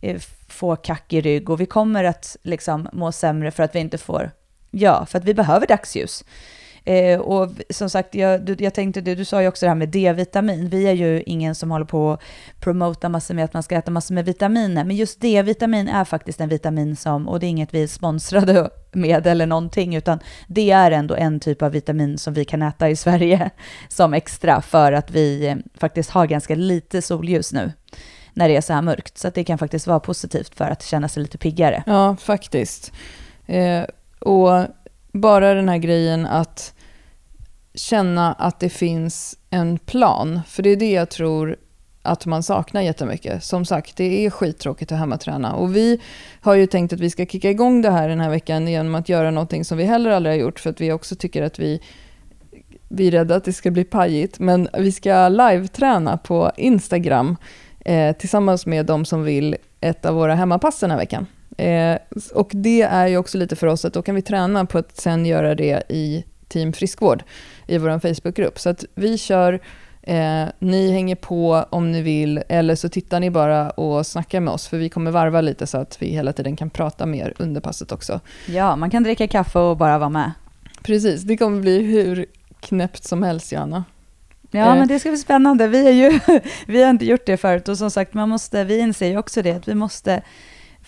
eh, 0.01 0.21
få 0.47 0.75
kack 0.75 1.13
i 1.13 1.21
rygg 1.21 1.49
och 1.49 1.61
vi 1.61 1.65
kommer 1.65 2.03
att 2.03 2.37
liksom 2.43 2.89
må 2.93 3.11
sämre 3.11 3.51
för 3.51 3.63
att 3.63 3.75
vi 3.75 3.79
inte 3.79 3.97
får, 3.97 4.31
ja, 4.71 5.05
för 5.05 5.17
att 5.17 5.25
vi 5.25 5.33
behöver 5.33 5.67
dagsljus. 5.67 6.23
Eh, 6.89 7.19
och 7.19 7.49
som 7.69 7.89
sagt, 7.89 8.15
jag, 8.15 8.41
du, 8.41 8.55
jag 8.59 8.73
tänkte, 8.73 9.01
du, 9.01 9.15
du 9.15 9.25
sa 9.25 9.41
ju 9.41 9.47
också 9.47 9.65
det 9.65 9.69
här 9.69 9.75
med 9.75 9.89
D-vitamin. 9.89 10.69
Vi 10.69 10.87
är 10.87 10.93
ju 10.93 11.23
ingen 11.25 11.55
som 11.55 11.71
håller 11.71 11.85
på 11.85 12.11
att 12.11 12.21
promota 12.59 13.09
massor 13.09 13.33
med 13.33 13.45
att 13.45 13.53
man 13.53 13.63
ska 13.63 13.75
äta 13.75 13.91
massor 13.91 14.15
med 14.15 14.25
vitaminer, 14.25 14.83
men 14.83 14.95
just 14.95 15.21
D-vitamin 15.21 15.87
är 15.87 16.05
faktiskt 16.05 16.41
en 16.41 16.49
vitamin 16.49 16.95
som, 16.95 17.27
och 17.27 17.39
det 17.39 17.45
är 17.45 17.49
inget 17.49 17.73
vi 17.73 17.83
är 17.83 17.87
sponsrade 17.87 18.69
med 18.91 19.27
eller 19.27 19.45
någonting, 19.45 19.95
utan 19.95 20.19
det 20.47 20.71
är 20.71 20.91
ändå 20.91 21.15
en 21.15 21.39
typ 21.39 21.61
av 21.61 21.71
vitamin 21.71 22.17
som 22.17 22.33
vi 22.33 22.45
kan 22.45 22.61
äta 22.61 22.89
i 22.89 22.95
Sverige 22.95 23.49
som 23.89 24.13
extra 24.13 24.61
för 24.61 24.91
att 24.91 25.11
vi 25.11 25.47
eh, 25.47 25.55
faktiskt 25.77 26.09
har 26.09 26.27
ganska 26.27 26.55
lite 26.55 27.01
solljus 27.01 27.53
nu 27.53 27.71
när 28.33 28.49
det 28.49 28.55
är 28.55 28.61
så 28.61 28.73
här 28.73 28.81
mörkt. 28.81 29.17
Så 29.17 29.29
det 29.29 29.43
kan 29.43 29.57
faktiskt 29.57 29.87
vara 29.87 29.99
positivt 29.99 30.55
för 30.55 30.65
att 30.65 30.83
känna 30.83 31.07
sig 31.07 31.23
lite 31.23 31.37
piggare. 31.37 31.83
Ja, 31.85 32.15
faktiskt. 32.15 32.91
Eh, 33.45 33.83
och 34.19 34.65
bara 35.11 35.53
den 35.53 35.69
här 35.69 35.77
grejen 35.77 36.25
att 36.25 36.73
känna 37.79 38.33
att 38.33 38.59
det 38.59 38.69
finns 38.69 39.37
en 39.49 39.77
plan. 39.77 40.41
För 40.47 40.63
det 40.63 40.69
är 40.69 40.75
det 40.75 40.91
jag 40.91 41.09
tror 41.09 41.57
att 42.01 42.25
man 42.25 42.43
saknar 42.43 42.81
jättemycket. 42.81 43.43
Som 43.43 43.65
sagt, 43.65 43.97
det 43.97 44.25
är 44.25 44.29
skittråkigt 44.29 44.91
att 44.91 44.97
hemmaträna. 44.97 45.53
Och 45.53 45.75
vi 45.75 45.99
har 46.41 46.55
ju 46.55 46.67
tänkt 46.67 46.93
att 46.93 46.99
vi 46.99 47.09
ska 47.09 47.25
kicka 47.25 47.49
igång 47.49 47.81
det 47.81 47.91
här 47.91 48.09
den 48.09 48.19
här 48.19 48.29
veckan 48.29 48.67
genom 48.67 48.95
att 48.95 49.09
göra 49.09 49.31
någonting 49.31 49.65
som 49.65 49.77
vi 49.77 49.83
heller 49.83 50.11
aldrig 50.11 50.35
har 50.35 50.39
gjort. 50.39 50.59
För 50.59 50.69
att 50.69 50.81
vi 50.81 50.91
också 50.91 51.15
tycker 51.15 51.43
att 51.43 51.59
vi, 51.59 51.81
vi 52.89 53.07
är 53.07 53.11
rädda 53.11 53.35
att 53.35 53.43
det 53.43 53.53
ska 53.53 53.71
bli 53.71 53.83
pajigt. 53.83 54.39
Men 54.39 54.69
vi 54.77 54.91
ska 54.91 55.29
live-träna 55.29 56.17
på 56.17 56.51
Instagram 56.57 57.35
eh, 57.79 58.15
tillsammans 58.15 58.65
med 58.65 58.85
de 58.85 59.05
som 59.05 59.23
vill 59.23 59.55
ett 59.81 60.05
av 60.05 60.15
våra 60.15 60.35
hemmapass 60.35 60.79
den 60.79 60.91
här 60.91 60.97
veckan. 60.97 61.25
Eh, 61.57 61.97
och 62.33 62.51
det 62.53 62.81
är 62.81 63.07
ju 63.07 63.17
också 63.17 63.37
lite 63.37 63.55
för 63.55 63.67
oss 63.67 63.85
att 63.85 63.93
då 63.93 64.01
kan 64.01 64.15
vi 64.15 64.21
träna 64.21 64.65
på 64.65 64.77
att 64.77 64.97
sen 64.97 65.25
göra 65.25 65.55
det 65.55 65.83
i 65.89 66.23
Team 66.47 66.73
Friskvård 66.73 67.23
i 67.69 67.77
vår 67.77 67.99
Facebookgrupp. 67.99 68.59
Så 68.59 68.69
att 68.69 68.85
vi 68.95 69.17
kör, 69.17 69.59
eh, 70.01 70.45
ni 70.59 70.91
hänger 70.91 71.15
på 71.15 71.65
om 71.69 71.91
ni 71.91 72.01
vill, 72.01 72.43
eller 72.49 72.75
så 72.75 72.89
tittar 72.89 73.19
ni 73.19 73.29
bara 73.29 73.69
och 73.69 74.07
snackar 74.07 74.39
med 74.39 74.53
oss, 74.53 74.67
för 74.67 74.77
vi 74.77 74.89
kommer 74.89 75.11
varva 75.11 75.41
lite 75.41 75.67
så 75.67 75.77
att 75.77 76.01
vi 76.01 76.07
hela 76.07 76.33
tiden 76.33 76.55
kan 76.55 76.69
prata 76.69 77.05
mer 77.05 77.33
under 77.37 77.61
passet 77.61 77.91
också. 77.91 78.19
Ja, 78.47 78.75
man 78.75 78.89
kan 78.89 79.03
dricka 79.03 79.27
kaffe 79.27 79.59
och 79.59 79.77
bara 79.77 79.97
vara 79.97 80.09
med. 80.09 80.31
Precis, 80.83 81.21
det 81.21 81.37
kommer 81.37 81.61
bli 81.61 81.81
hur 81.83 82.25
knäppt 82.59 83.03
som 83.03 83.23
helst, 83.23 83.51
Johanna. 83.51 83.83
Ja, 84.51 84.73
eh. 84.73 84.79
men 84.79 84.87
det 84.87 84.99
ska 84.99 85.09
bli 85.09 85.17
spännande. 85.17 85.67
Vi, 85.67 85.87
är 85.87 85.91
ju, 85.91 86.19
vi 86.67 86.83
har 86.83 86.89
inte 86.89 87.05
gjort 87.05 87.25
det 87.25 87.37
förut 87.37 87.67
och 87.67 87.77
som 87.77 87.91
sagt, 87.91 88.13
man 88.13 88.29
måste, 88.29 88.63
vi 88.63 88.79
inser 88.79 89.07
ju 89.07 89.17
också 89.17 89.41
det, 89.41 89.51
att 89.51 89.67
vi 89.67 89.75
måste 89.75 90.21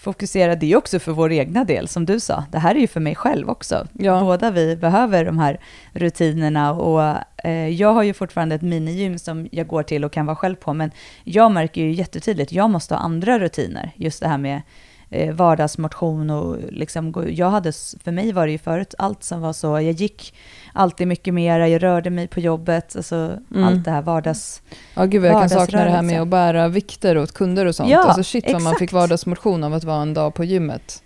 fokusera 0.01 0.55
det 0.55 0.75
också 0.75 0.99
för 0.99 1.11
vår 1.11 1.31
egna 1.31 1.63
del, 1.63 1.87
som 1.87 2.05
du 2.05 2.19
sa. 2.19 2.43
Det 2.51 2.59
här 2.59 2.75
är 2.75 2.79
ju 2.79 2.87
för 2.87 2.99
mig 2.99 3.15
själv 3.15 3.49
också. 3.49 3.87
Ja. 3.93 4.19
Båda 4.19 4.51
vi 4.51 4.75
behöver 4.75 5.25
de 5.25 5.39
här 5.39 5.59
rutinerna 5.93 6.73
och 6.73 7.17
eh, 7.43 7.67
jag 7.67 7.93
har 7.93 8.03
ju 8.03 8.13
fortfarande 8.13 8.55
ett 8.55 8.61
minigym 8.61 9.19
som 9.19 9.49
jag 9.51 9.67
går 9.67 9.83
till 9.83 10.03
och 10.03 10.11
kan 10.11 10.25
vara 10.25 10.35
själv 10.35 10.55
på, 10.55 10.73
men 10.73 10.91
jag 11.23 11.51
märker 11.51 11.81
ju 11.81 11.91
jättetydligt, 11.91 12.51
jag 12.51 12.69
måste 12.69 12.93
ha 12.93 13.01
andra 13.01 13.39
rutiner. 13.39 13.91
Just 13.95 14.19
det 14.19 14.27
här 14.27 14.37
med 14.37 14.61
eh, 15.09 15.33
vardagsmotion 15.33 16.29
och 16.29 16.57
liksom, 16.69 17.25
jag 17.29 17.49
hade, 17.49 17.71
för 18.03 18.11
mig 18.11 18.31
var 18.31 18.45
det 18.45 18.51
ju 18.51 18.57
förut 18.57 18.95
allt 18.97 19.23
som 19.23 19.41
var 19.41 19.53
så, 19.53 19.67
jag 19.67 19.91
gick 19.91 20.33
alltid 20.73 21.07
mycket 21.07 21.33
mera, 21.33 21.67
jag 21.67 21.83
rörde 21.83 22.09
mig 22.09 22.27
på 22.27 22.39
jobbet, 22.39 22.95
alltså 22.95 23.15
mm. 23.15 23.63
allt 23.63 23.85
det 23.85 23.91
här 23.91 24.01
vardags... 24.01 24.61
Ja, 24.93 25.05
gud 25.05 25.25
jag 25.25 25.39
kan 25.39 25.49
sakna 25.49 25.83
det 25.83 25.91
här 25.91 26.01
med 26.01 26.21
att 26.21 26.27
bära 26.27 26.67
vikter 26.67 27.17
åt 27.17 27.31
kunder 27.31 27.65
och 27.65 27.75
sånt. 27.75 27.89
Ja, 27.89 28.03
alltså 28.03 28.23
shit 28.23 28.43
exakt. 28.43 28.53
vad 28.53 28.61
man 28.63 28.75
fick 28.75 28.91
vardagsmotion 28.91 29.63
av 29.63 29.73
att 29.73 29.83
vara 29.83 30.01
en 30.01 30.13
dag 30.13 30.33
på 30.33 30.43
gymmet. 30.43 31.03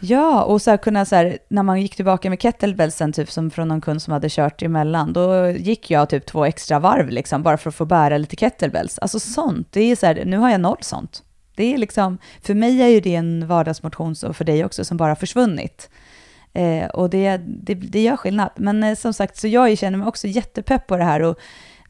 Ja, 0.00 0.42
och 0.42 0.62
så 0.62 0.78
kunna 0.78 1.04
så 1.04 1.16
här, 1.16 1.38
när 1.48 1.62
man 1.62 1.82
gick 1.82 1.96
tillbaka 1.96 2.30
med 2.30 2.40
kettlebellsen, 2.42 3.12
typ 3.12 3.30
som 3.30 3.50
från 3.50 3.68
någon 3.68 3.80
kund 3.80 4.02
som 4.02 4.12
hade 4.12 4.28
kört 4.30 4.62
emellan, 4.62 5.12
då 5.12 5.48
gick 5.48 5.90
jag 5.90 6.08
typ 6.08 6.26
två 6.26 6.44
extra 6.44 6.78
varv 6.78 7.08
liksom, 7.08 7.42
bara 7.42 7.56
för 7.56 7.68
att 7.68 7.74
få 7.74 7.84
bära 7.84 8.18
lite 8.18 8.36
kettlebells. 8.36 8.98
Alltså 8.98 9.20
sånt, 9.20 9.68
det 9.70 9.80
är 9.80 9.96
så 9.96 10.06
här, 10.06 10.22
nu 10.24 10.36
har 10.36 10.50
jag 10.50 10.60
noll 10.60 10.78
sånt. 10.80 11.22
Det 11.56 11.74
är 11.74 11.78
liksom, 11.78 12.18
för 12.42 12.54
mig 12.54 12.82
är 12.82 12.88
ju 12.88 13.00
det 13.00 13.14
en 13.14 13.46
vardagsmotion, 13.46 14.14
och 14.26 14.36
för 14.36 14.44
dig 14.44 14.64
också, 14.64 14.84
som 14.84 14.96
bara 14.96 15.16
försvunnit. 15.16 15.90
Eh, 16.52 16.86
och 16.86 17.10
det, 17.10 17.36
det, 17.36 17.74
det 17.74 18.02
gör 18.02 18.16
skillnad. 18.16 18.50
Men 18.56 18.84
eh, 18.84 18.94
som 18.94 19.12
sagt, 19.12 19.36
så 19.36 19.48
jag 19.48 19.78
känner 19.78 19.98
mig 19.98 20.08
också 20.08 20.26
jättepepp 20.26 20.86
på 20.86 20.96
det 20.96 21.04
här 21.04 21.20
och 21.20 21.38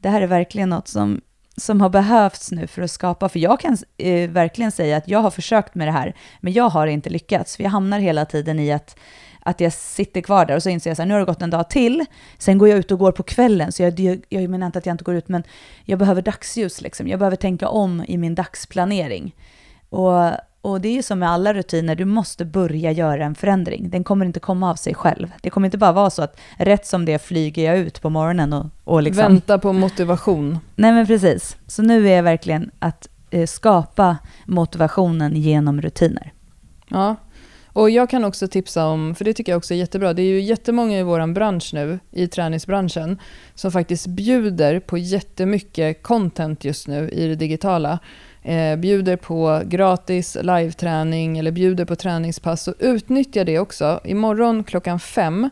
det 0.00 0.08
här 0.08 0.22
är 0.22 0.26
verkligen 0.26 0.68
något 0.68 0.88
som, 0.88 1.20
som 1.56 1.80
har 1.80 1.88
behövts 1.88 2.52
nu 2.52 2.66
för 2.66 2.82
att 2.82 2.90
skapa, 2.90 3.28
för 3.28 3.38
jag 3.38 3.60
kan 3.60 3.76
eh, 3.98 4.30
verkligen 4.30 4.72
säga 4.72 4.96
att 4.96 5.08
jag 5.08 5.18
har 5.18 5.30
försökt 5.30 5.74
med 5.74 5.88
det 5.88 5.92
här, 5.92 6.14
men 6.40 6.52
jag 6.52 6.68
har 6.68 6.86
inte 6.86 7.10
lyckats, 7.10 7.56
för 7.56 7.62
jag 7.62 7.70
hamnar 7.70 7.98
hela 7.98 8.24
tiden 8.24 8.60
i 8.60 8.72
att 8.72 8.98
att 9.40 9.60
jag 9.60 9.72
sitter 9.72 10.20
kvar 10.20 10.46
där 10.46 10.56
och 10.56 10.62
så 10.62 10.68
inser 10.68 10.90
jag 10.90 11.00
att 11.00 11.08
nu 11.08 11.14
har 11.14 11.20
det 11.20 11.26
gått 11.26 11.42
en 11.42 11.50
dag 11.50 11.70
till. 11.70 12.04
Sen 12.38 12.58
går 12.58 12.68
jag 12.68 12.78
ut 12.78 12.90
och 12.90 12.98
går 12.98 13.12
på 13.12 13.22
kvällen, 13.22 13.72
så 13.72 13.82
jag, 13.82 14.00
jag, 14.00 14.20
jag 14.28 14.50
menar 14.50 14.66
inte 14.66 14.78
att 14.78 14.86
jag 14.86 14.94
inte 14.94 15.04
går 15.04 15.14
ut, 15.14 15.28
men 15.28 15.42
jag 15.84 15.98
behöver 15.98 16.22
dagsljus. 16.22 16.80
Liksom. 16.80 17.08
Jag 17.08 17.18
behöver 17.18 17.36
tänka 17.36 17.68
om 17.68 18.04
i 18.08 18.16
min 18.16 18.34
dagsplanering. 18.34 19.34
Och, 19.88 20.30
och 20.70 20.80
det 20.80 20.88
är 20.88 20.92
ju 20.92 21.02
som 21.02 21.18
med 21.18 21.30
alla 21.30 21.54
rutiner, 21.54 21.94
du 21.94 22.04
måste 22.04 22.44
börja 22.44 22.92
göra 22.92 23.24
en 23.24 23.34
förändring. 23.34 23.90
Den 23.90 24.04
kommer 24.04 24.26
inte 24.26 24.40
komma 24.40 24.70
av 24.70 24.74
sig 24.74 24.94
själv. 24.94 25.32
Det 25.42 25.50
kommer 25.50 25.66
inte 25.66 25.78
bara 25.78 25.92
vara 25.92 26.10
så 26.10 26.22
att 26.22 26.40
rätt 26.56 26.86
som 26.86 27.04
det 27.04 27.18
flyger 27.18 27.64
jag 27.64 27.78
ut 27.78 28.02
på 28.02 28.10
morgonen 28.10 28.52
och, 28.52 28.66
och 28.84 29.02
liksom... 29.02 29.22
Vänta 29.22 29.58
på 29.58 29.72
motivation. 29.72 30.58
Nej 30.76 30.92
men 30.92 31.06
precis. 31.06 31.56
Så 31.66 31.82
nu 31.82 32.08
är 32.08 32.16
jag 32.16 32.22
verkligen 32.22 32.70
att 32.78 33.08
eh, 33.30 33.46
skapa 33.46 34.16
motivationen 34.46 35.36
genom 35.36 35.80
rutiner. 35.80 36.32
Ja, 36.88 37.16
och 37.78 37.90
jag 37.90 38.10
kan 38.10 38.24
också 38.24 38.48
tipsa 38.48 38.86
om, 38.86 39.14
för 39.14 39.24
det 39.24 39.32
tycker 39.32 39.52
jag 39.52 39.56
också 39.56 39.74
är 39.74 39.78
jättebra, 39.78 40.12
det 40.12 40.22
är 40.22 40.26
ju 40.26 40.40
jättemånga 40.40 40.98
i 40.98 41.02
vår 41.02 41.32
bransch 41.32 41.70
nu, 41.74 41.98
i 42.10 42.26
träningsbranschen, 42.26 43.18
som 43.54 43.72
faktiskt 43.72 44.06
bjuder 44.06 44.80
på 44.80 44.98
jättemycket 44.98 46.02
content 46.02 46.64
just 46.64 46.88
nu 46.88 47.08
i 47.08 47.28
det 47.28 47.34
digitala 47.34 47.98
eh, 48.48 48.76
bjuder 48.76 49.16
på 49.16 49.62
gratis 49.64 50.36
live-träning 50.42 51.38
eller 51.38 51.50
bjuder 51.50 51.84
på 51.84 51.96
träningspass. 51.96 52.68
Och 52.68 52.74
utnyttja 52.78 53.44
det 53.44 53.58
också. 53.58 54.00
Imorgon 54.04 54.64
klockan 54.64 55.00
fem 55.00 55.50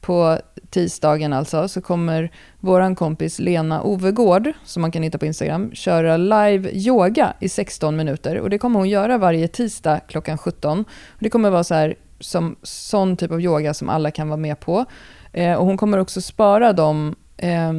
på 0.00 0.38
tisdagen 0.70 1.32
alltså, 1.32 1.68
så 1.68 1.80
kommer 1.80 2.30
vår 2.60 2.94
kompis 2.94 3.38
Lena 3.38 3.82
Ovegård, 3.82 4.52
som 4.64 4.80
man 4.80 4.90
kan 4.90 5.02
hitta 5.02 5.18
på 5.18 5.26
Instagram, 5.26 5.70
köra 5.74 6.16
live 6.16 6.70
yoga 6.72 7.32
i 7.40 7.48
16 7.48 7.96
minuter. 7.96 8.38
Och 8.38 8.50
det 8.50 8.58
kommer 8.58 8.78
hon 8.78 8.88
göra 8.88 9.18
varje 9.18 9.48
tisdag 9.48 10.00
klockan 10.08 10.38
17. 10.38 10.80
Och 11.08 11.18
det 11.18 11.30
kommer 11.30 11.50
vara 11.50 11.64
så 11.64 11.74
här, 11.74 11.94
som, 12.20 12.56
sån 12.62 13.16
typ 13.16 13.30
av 13.30 13.40
yoga 13.40 13.74
som 13.74 13.88
alla 13.88 14.10
kan 14.10 14.28
vara 14.28 14.36
med 14.36 14.60
på. 14.60 14.84
Eh, 15.32 15.54
och 15.54 15.66
hon 15.66 15.76
kommer 15.76 15.98
också 15.98 16.20
spara 16.20 16.72
de 16.72 17.14
eh, 17.36 17.72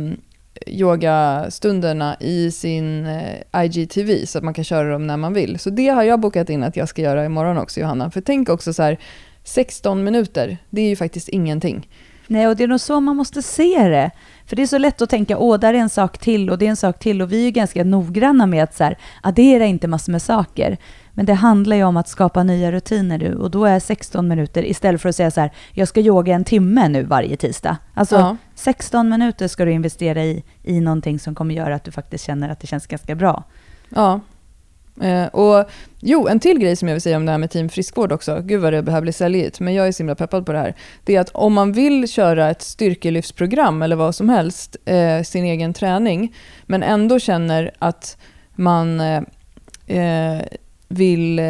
yogastunderna 0.68 2.18
i 2.20 2.52
sin 2.52 3.06
eh, 3.06 3.66
IGTV 3.66 4.26
så 4.26 4.38
att 4.38 4.44
man 4.44 4.54
kan 4.54 4.64
köra 4.64 4.92
dem 4.92 5.08
när 5.08 5.18
man 5.18 5.34
vill. 5.34 5.60
Så 5.60 5.70
det 5.70 5.88
har 5.88 6.04
jag 6.04 6.20
bokat 6.20 6.50
in 6.50 6.64
att 6.64 6.78
jag 6.78 6.90
ska 6.90 7.02
göra 7.02 7.26
imorgon 7.26 7.58
också 7.58 7.80
Johanna. 7.80 8.12
För 8.12 8.22
tänk 8.22 8.50
också 8.50 8.74
så 8.74 8.84
här, 8.84 8.98
16 9.44 10.04
minuter, 10.04 10.58
det 10.70 10.82
är 10.82 10.90
ju 10.90 10.96
faktiskt 10.96 11.30
ingenting. 11.30 11.88
Nej, 12.28 12.48
och 12.48 12.56
det 12.56 12.64
är 12.64 12.68
nog 12.68 12.80
så 12.80 13.00
man 13.00 13.16
måste 13.16 13.42
se 13.42 13.88
det. 13.88 14.12
För 14.46 14.56
det 14.56 14.62
är 14.62 14.68
så 14.68 14.78
lätt 14.78 15.02
att 15.02 15.10
tänka, 15.10 15.38
åh, 15.38 15.60
där 15.60 15.74
är 15.74 15.78
en 15.78 15.90
sak 15.90 16.18
till 16.18 16.50
och 16.50 16.58
det 16.58 16.66
är 16.66 16.70
en 16.70 16.76
sak 16.76 17.00
till. 17.00 17.22
Och 17.22 17.32
vi 17.32 17.42
är 17.42 17.46
ju 17.46 17.52
ganska 17.52 17.84
noggranna 17.84 18.46
med 18.46 18.64
att 18.64 18.76
så 18.76 18.84
här, 18.84 18.98
addera 19.22 19.66
inte 19.66 19.88
massor 19.88 20.12
med 20.12 20.22
saker. 20.22 20.78
Men 21.14 21.26
det 21.26 21.34
handlar 21.34 21.76
ju 21.76 21.84
om 21.84 21.98
att 21.98 22.08
skapa 22.08 22.44
nya 22.44 22.72
rutiner 22.72 23.18
nu 23.18 23.36
och 23.36 23.52
då 23.52 23.66
är 23.66 23.80
16 23.80 24.28
minuter 24.28 24.66
istället 24.66 25.02
för 25.02 25.10
att 25.10 25.16
säga 25.16 25.32
så 25.32 25.42
här, 25.42 25.52
jag 25.72 25.88
ska 25.88 26.02
yoga 26.02 26.36
en 26.36 26.44
timme 26.44 26.88
nu 26.88 27.04
varje 27.04 27.38
tisdag. 27.38 27.78
Alltså 27.94 28.16
ja. 28.16 28.38
16 28.56 29.10
minuter 29.10 29.48
ska 29.48 29.66
du 29.66 29.72
investera 29.72 30.24
i, 30.24 30.44
i 30.64 30.80
någonting 30.80 31.20
som 31.20 31.36
kommer 31.36 31.56
göra 31.56 31.76
att 31.76 31.84
du 31.84 31.92
faktiskt 31.92 32.26
känner 32.26 32.50
att 32.50 32.60
det 32.60 32.68
känns 32.68 32.88
ganska 32.88 33.16
bra. 33.16 33.44
Ja. 33.90 34.20
Eh, 35.02 35.26
och 35.26 35.70
jo, 36.00 36.28
en 36.28 36.40
till 36.40 36.60
grej 36.60 36.76
som 36.76 36.88
jag 36.88 36.96
vill 36.96 37.02
säga 37.02 37.18
om 37.18 37.26
det 37.26 37.32
här 37.32 37.40
med 37.40 37.52
team 37.52 37.70
friskvård 37.70 38.12
också. 38.12 38.42
Gud 38.42 38.62
vad 38.62 38.74
det 38.74 38.82
behöver 38.82 39.02
bli 39.02 39.14
säljigt, 39.14 39.60
men 39.60 39.74
jag 39.74 39.88
är 39.88 39.92
så 39.92 39.98
himla 39.98 40.16
peppad 40.16 40.46
på 40.46 40.52
det 40.52 40.60
här. 40.60 40.76
Det 41.04 41.16
är 41.16 41.22
att 41.22 41.30
om 41.30 41.54
man 41.54 41.72
vill 41.72 42.08
köra 42.08 42.50
ett 42.50 42.62
styrkelyftsprogram 42.62 43.82
eller 43.82 43.96
vad 43.96 44.16
som 44.16 44.30
helst, 44.30 44.78
eh, 44.86 45.22
sin 45.24 45.46
egen 45.46 45.74
träning, 45.74 46.36
men 46.66 46.84
ändå 46.84 47.20
känner 47.20 47.72
att 47.80 48.18
man 48.56 49.00
eh, 49.00 49.24
eh 49.88 50.42
vill 50.94 51.40
eh, 51.40 51.46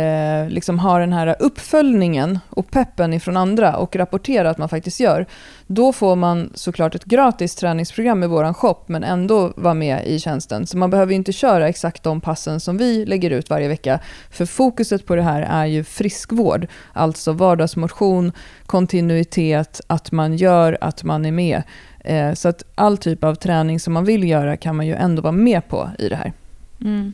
liksom 0.47 0.79
ha 0.79 0.99
den 0.99 1.13
här 1.13 1.35
uppföljningen 1.39 2.39
och 2.49 2.71
peppen 2.71 3.13
ifrån 3.13 3.37
andra 3.37 3.77
och 3.77 3.95
rapportera 3.95 4.49
att 4.49 4.57
man 4.57 4.69
faktiskt 4.69 4.99
gör, 4.99 5.25
då 5.67 5.93
får 5.93 6.15
man 6.15 6.51
såklart 6.55 6.95
ett 6.95 7.05
gratis 7.05 7.55
träningsprogram 7.55 8.23
i 8.23 8.27
vår 8.27 8.53
shop 8.53 8.77
men 8.87 9.03
ändå 9.03 9.53
vara 9.55 9.73
med 9.73 10.05
i 10.07 10.19
tjänsten. 10.19 10.67
Så 10.67 10.77
man 10.77 10.89
behöver 10.89 11.13
inte 11.13 11.31
köra 11.31 11.69
exakt 11.69 12.03
de 12.03 12.21
passen 12.21 12.59
som 12.59 12.77
vi 12.77 13.05
lägger 13.05 13.31
ut 13.31 13.49
varje 13.49 13.67
vecka. 13.67 13.99
För 14.29 14.45
fokuset 14.45 15.05
på 15.05 15.15
det 15.15 15.21
här 15.21 15.41
är 15.41 15.65
ju 15.65 15.83
friskvård, 15.83 16.67
alltså 16.93 17.31
vardagsmotion, 17.31 18.31
kontinuitet, 18.65 19.81
att 19.87 20.11
man 20.11 20.37
gör, 20.37 20.77
att 20.81 21.03
man 21.03 21.25
är 21.25 21.31
med. 21.31 21.63
Eh, 21.99 22.33
så 22.33 22.49
att 22.49 22.63
all 22.75 22.97
typ 22.97 23.23
av 23.23 23.35
träning 23.35 23.79
som 23.79 23.93
man 23.93 24.05
vill 24.05 24.29
göra 24.29 24.57
kan 24.57 24.75
man 24.75 24.87
ju 24.87 24.95
ändå 24.95 25.21
vara 25.21 25.31
med 25.31 25.67
på 25.67 25.89
i 25.99 26.09
det 26.09 26.15
här. 26.15 26.33
Mm. 26.81 27.13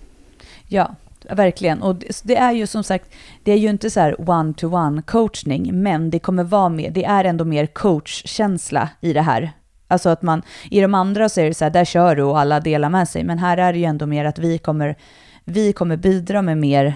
Ja, 0.67 0.95
verkligen. 1.35 1.81
Och 1.81 1.95
det 2.23 2.35
är 2.35 2.51
ju 2.51 2.67
som 2.67 2.83
sagt, 2.83 3.09
det 3.43 3.51
är 3.51 3.57
ju 3.57 3.69
inte 3.69 3.89
så 3.89 3.99
här 3.99 4.15
one-to-one 4.19 5.01
coachning, 5.01 5.81
men 5.83 6.09
det 6.09 6.19
kommer 6.19 6.43
vara 6.43 6.69
mer, 6.69 6.91
det 6.91 7.05
är 7.05 7.23
ändå 7.25 7.45
mer 7.45 7.65
coachkänsla 7.65 8.89
i 9.01 9.13
det 9.13 9.21
här. 9.21 9.51
Alltså 9.87 10.09
att 10.09 10.21
man, 10.21 10.41
i 10.71 10.81
de 10.81 10.93
andra 10.93 11.29
så 11.29 11.41
är 11.41 11.45
det 11.45 11.53
så 11.53 11.65
här, 11.65 11.71
där 11.71 11.85
kör 11.85 12.15
du 12.15 12.23
och 12.23 12.39
alla 12.39 12.59
delar 12.59 12.89
med 12.89 13.09
sig, 13.09 13.23
men 13.23 13.39
här 13.39 13.57
är 13.57 13.73
det 13.73 13.79
ju 13.79 13.85
ändå 13.85 14.05
mer 14.05 14.25
att 14.25 14.39
vi 14.39 14.57
kommer, 14.57 14.95
vi 15.45 15.73
kommer 15.73 15.97
bidra 15.97 16.41
med 16.41 16.57
mer 16.57 16.95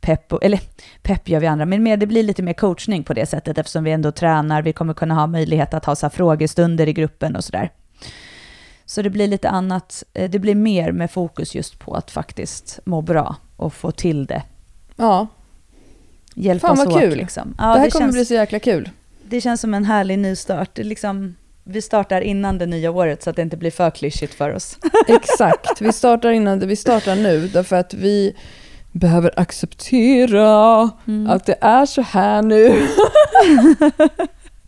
pepp, 0.00 0.32
och, 0.32 0.44
eller 0.44 0.60
pepp 1.02 1.28
gör 1.28 1.40
vi 1.40 1.46
andra, 1.46 1.66
men 1.66 1.82
mer, 1.82 1.96
det 1.96 2.06
blir 2.06 2.22
lite 2.22 2.42
mer 2.42 2.52
coachning 2.52 3.04
på 3.04 3.14
det 3.14 3.26
sättet 3.26 3.58
eftersom 3.58 3.84
vi 3.84 3.90
ändå 3.90 4.12
tränar, 4.12 4.62
vi 4.62 4.72
kommer 4.72 4.94
kunna 4.94 5.14
ha 5.14 5.26
möjlighet 5.26 5.74
att 5.74 5.84
ha 5.84 5.96
så 5.96 6.10
frågestunder 6.10 6.88
i 6.88 6.92
gruppen 6.92 7.36
och 7.36 7.44
sådär. 7.44 7.70
Så 8.84 9.02
det 9.02 9.10
blir 9.10 9.26
lite 9.26 9.50
annat, 9.50 10.04
eh, 10.14 10.30
det 10.30 10.38
blir 10.38 10.54
mer 10.54 10.92
med 10.92 11.10
fokus 11.10 11.54
just 11.54 11.78
på 11.78 11.94
att 11.94 12.10
faktiskt 12.10 12.80
må 12.84 13.02
bra 13.02 13.36
och 13.62 13.74
få 13.74 13.90
till 13.90 14.26
det. 14.26 14.42
Ja. 14.96 15.26
Hjälpas 16.34 16.68
Fan 16.68 16.76
vad 16.78 16.88
åt, 16.96 17.00
kul. 17.00 17.16
Liksom. 17.16 17.54
Ja, 17.58 17.64
det 17.64 17.78
här 17.78 17.84
det 17.84 17.90
kommer 17.90 18.04
känns, 18.06 18.14
bli 18.16 18.24
så 18.24 18.34
jäkla 18.34 18.58
kul. 18.58 18.90
det 19.24 19.40
känns 19.40 19.60
som 19.60 19.74
en 19.74 19.84
härlig 19.84 20.18
nystart. 20.18 20.70
Det 20.74 20.84
liksom, 20.84 21.34
vi 21.64 21.82
startar 21.82 22.20
innan 22.20 22.58
det 22.58 22.66
nya 22.66 22.90
året 22.90 23.22
så 23.22 23.30
att 23.30 23.36
det 23.36 23.42
inte 23.42 23.56
blir 23.56 23.70
för 23.70 23.90
klyschigt 23.90 24.34
för 24.34 24.50
oss. 24.54 24.78
Exakt, 25.08 25.80
vi 25.80 25.92
startar 25.92 26.30
innan 26.30 26.58
vi 26.58 26.76
startar 26.76 27.14
nu 27.16 27.48
därför 27.48 27.76
att 27.76 27.94
vi 27.94 28.36
behöver 28.92 29.40
acceptera 29.40 30.90
Mm. 31.06 31.30
att 31.30 31.46
det 31.46 31.56
är 31.60 31.86
så 31.86 32.02
här 32.02 32.42
nu. 32.42 32.86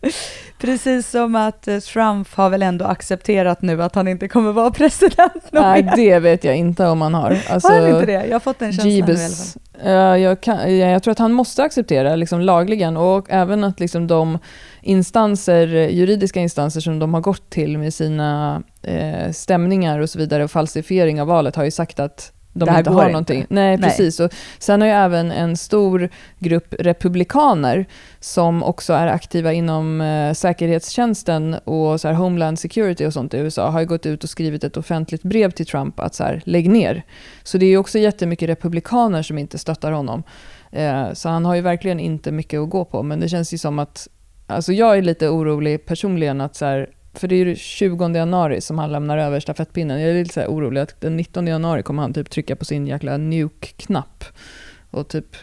Precis 0.57 1.09
som 1.09 1.35
att 1.35 1.67
eh, 1.67 1.79
Trump 1.79 2.33
har 2.33 2.49
väl 2.49 2.61
ändå 2.61 2.85
accepterat 2.85 3.61
nu 3.61 3.83
att 3.83 3.95
han 3.95 4.07
inte 4.07 4.27
kommer 4.27 4.51
vara 4.51 4.71
president 4.71 5.43
Nej, 5.51 5.91
det 5.95 6.19
vet 6.19 6.43
jag 6.43 6.55
inte 6.55 6.87
om 6.87 7.01
han 7.01 7.13
har. 7.13 7.37
Alltså, 7.49 7.67
har 7.67 7.79
han 7.79 7.89
inte 7.89 8.05
det? 8.05 8.25
Jag 8.25 8.35
har 8.35 8.39
fått 8.39 8.61
en 8.61 8.73
känsla 8.73 8.85
nu 8.85 8.91
i 8.91 9.01
alla 9.01 9.07
fall. 9.07 9.17
Jeebus. 9.17 9.57
Ja, 9.83 10.17
jag, 10.17 10.41
kan, 10.41 10.77
ja, 10.77 10.87
jag 10.87 11.03
tror 11.03 11.11
att 11.11 11.19
han 11.19 11.33
måste 11.33 11.63
acceptera 11.63 12.15
liksom, 12.15 12.41
lagligen 12.41 12.97
och 12.97 13.25
även 13.29 13.63
att 13.63 13.79
liksom, 13.79 14.07
de 14.07 14.39
instanser, 14.81 15.67
juridiska 15.67 16.39
instanser 16.39 16.81
som 16.81 16.99
de 16.99 17.13
har 17.13 17.21
gått 17.21 17.49
till 17.49 17.77
med 17.77 17.93
sina 17.93 18.63
eh, 18.83 19.31
stämningar 19.31 19.99
och 19.99 20.09
så 20.09 20.19
vidare 20.19 20.43
och 20.43 20.51
falsifiering 20.51 21.21
av 21.21 21.27
valet 21.27 21.55
har 21.55 21.63
ju 21.63 21.71
sagt 21.71 21.99
att 21.99 22.31
de 22.55 22.77
inte 22.77 22.89
har 22.89 23.01
inte. 23.01 23.11
någonting. 23.11 23.45
Nej, 23.49 23.77
Nej. 23.77 23.89
precis. 23.89 24.19
Och 24.19 24.33
sen 24.59 24.81
har 24.81 24.87
ju 24.87 24.93
även 24.93 25.31
en 25.31 25.57
stor 25.57 26.09
grupp 26.39 26.75
republikaner 26.79 27.85
som 28.19 28.63
också 28.63 28.93
är 28.93 29.07
aktiva 29.07 29.53
inom 29.53 30.01
eh, 30.01 30.33
säkerhetstjänsten 30.33 31.53
och 31.63 32.01
så 32.01 32.07
här, 32.07 32.15
Homeland 32.15 32.59
Security 32.59 33.05
och 33.05 33.13
sånt 33.13 33.33
i 33.33 33.37
USA 33.37 33.69
har 33.69 33.79
ju 33.79 33.85
gått 33.85 34.05
ut 34.05 34.23
och 34.23 34.29
skrivit 34.29 34.63
ett 34.63 34.77
offentligt 34.77 35.23
brev 35.23 35.51
till 35.51 35.65
Trump 35.65 35.99
att 35.99 36.15
så 36.15 36.23
här, 36.23 36.41
lägg 36.45 36.69
ner. 36.69 37.03
Så 37.43 37.57
det 37.57 37.65
är 37.65 37.77
också 37.77 37.99
jättemycket 37.99 38.49
republikaner 38.49 39.23
som 39.23 39.37
inte 39.37 39.57
stöttar 39.57 39.91
honom. 39.91 40.23
Eh, 40.71 41.13
så 41.13 41.29
han 41.29 41.45
har 41.45 41.55
ju 41.55 41.61
verkligen 41.61 41.99
inte 41.99 42.31
mycket 42.31 42.59
att 42.59 42.69
gå 42.69 42.85
på. 42.85 43.03
Men 43.03 43.19
det 43.19 43.29
känns 43.29 43.53
ju 43.53 43.57
som 43.57 43.79
att, 43.79 44.07
alltså 44.47 44.73
jag 44.73 44.97
är 44.97 45.01
lite 45.01 45.29
orolig 45.29 45.85
personligen 45.85 46.41
att 46.41 46.55
så 46.55 46.65
här, 46.65 46.89
för 47.19 47.27
det 47.27 47.35
är 47.35 47.45
ju 47.45 47.55
20 47.55 48.09
januari 48.09 48.61
som 48.61 48.79
han 48.79 48.91
lämnar 48.91 49.17
över 49.17 49.39
stafettpinnen. 49.39 50.01
Jag 50.01 50.09
är 50.09 50.13
lite 50.13 50.33
så 50.33 50.39
här 50.39 50.47
orolig 50.47 50.81
att 50.81 51.01
den 51.01 51.17
19 51.17 51.47
januari 51.47 51.83
kommer 51.83 52.01
han 52.01 52.13
typ 52.13 52.29
trycka 52.29 52.55
på 52.55 52.65
sin 52.65 52.87
jäkla 52.87 53.17
nuke-knapp 53.17 54.23
och 54.91 55.07
typ 55.07 55.35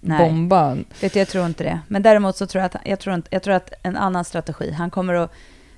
Nej. 0.00 0.18
bomba. 0.18 0.76
Vet 1.00 1.12
du, 1.12 1.18
jag 1.18 1.28
tror 1.28 1.46
inte 1.46 1.64
det. 1.64 1.80
Men 1.88 2.02
däremot 2.02 2.36
så 2.36 2.46
tror 2.46 2.62
jag 2.62 2.66
att, 2.66 2.76
jag 2.84 3.00
tror 3.00 3.14
inte, 3.14 3.28
jag 3.32 3.42
tror 3.42 3.54
att 3.54 3.72
en 3.82 3.96
annan 3.96 4.24
strategi, 4.24 4.70
han 4.70 4.90
kommer 4.90 5.14
att 5.14 5.32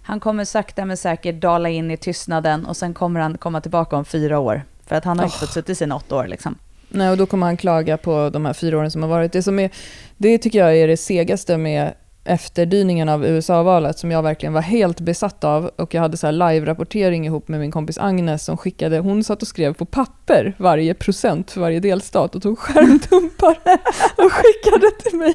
han 0.06 0.20
kommer 0.20 0.44
sakta 0.44 0.84
men 0.84 0.96
säkert 0.96 1.40
dala 1.40 1.68
in 1.68 1.90
i 1.90 1.96
tystnaden 1.96 2.66
och 2.66 2.76
sen 2.76 2.94
kommer 2.94 3.20
han 3.20 3.38
komma 3.38 3.60
tillbaka 3.60 3.96
om 3.96 4.04
fyra 4.04 4.38
år. 4.38 4.62
För 4.86 4.96
att 4.96 5.04
han 5.04 5.18
har 5.18 5.24
inte 5.24 5.36
Oh. 5.36 5.40
fått 5.40 5.50
suttit 5.50 5.78
sina 5.78 5.96
åtta 5.96 6.16
år 6.16 6.26
liksom. 6.26 6.58
Nej, 6.88 7.10
och 7.10 7.16
då 7.16 7.26
kommer 7.26 7.46
han 7.46 7.56
klaga 7.56 7.96
på 7.96 8.30
de 8.32 8.44
här 8.44 8.52
fyra 8.52 8.78
åren 8.78 8.90
som 8.90 9.02
har 9.02 9.08
varit. 9.08 9.32
Det, 9.32 9.42
som 9.42 9.58
är, 9.58 9.70
det 10.16 10.38
tycker 10.38 10.58
jag 10.58 10.76
är 10.76 10.88
det 10.88 10.96
segaste 10.96 11.56
med 11.56 11.94
efterdyningen 12.24 13.08
av 13.08 13.26
USA-valet 13.26 13.98
som 13.98 14.10
jag 14.10 14.22
verkligen 14.22 14.52
var 14.52 14.60
helt 14.60 15.00
besatt 15.00 15.44
av. 15.44 15.70
Och 15.76 15.94
jag 15.94 16.02
hade 16.02 16.16
så 16.16 16.30
live-rapportering 16.30 17.26
ihop 17.26 17.48
med 17.48 17.60
min 17.60 17.70
kompis 17.70 17.98
Agnes 17.98 18.44
som 18.44 18.56
skickade, 18.56 18.98
hon 18.98 19.24
satt 19.24 19.42
och 19.42 19.48
skrev 19.48 19.74
på 19.74 19.84
papper 19.84 20.54
varje 20.58 20.94
procent 20.94 21.50
för 21.50 21.60
varje 21.60 21.80
delstat 21.80 22.34
och 22.34 22.42
tog 22.42 22.58
skärmdumpar 22.58 23.56
och 24.24 24.32
skickade 24.32 24.90
till 25.02 25.18
mig. 25.18 25.34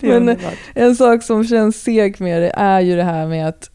Men 0.00 0.38
en 0.74 0.96
sak 0.96 1.22
som 1.22 1.44
känns 1.44 1.82
seg 1.82 2.20
med 2.20 2.42
det 2.42 2.50
är 2.50 2.80
ju 2.80 2.96
det 2.96 3.04
här 3.04 3.26
med 3.26 3.48
att 3.48 3.70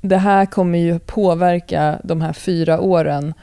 det 0.00 0.16
här 0.16 0.46
kommer 0.46 0.78
ju 0.78 0.98
påverka 0.98 2.00
de 2.04 2.20
här 2.20 2.32
fyra 2.32 2.80
åren 2.80 3.34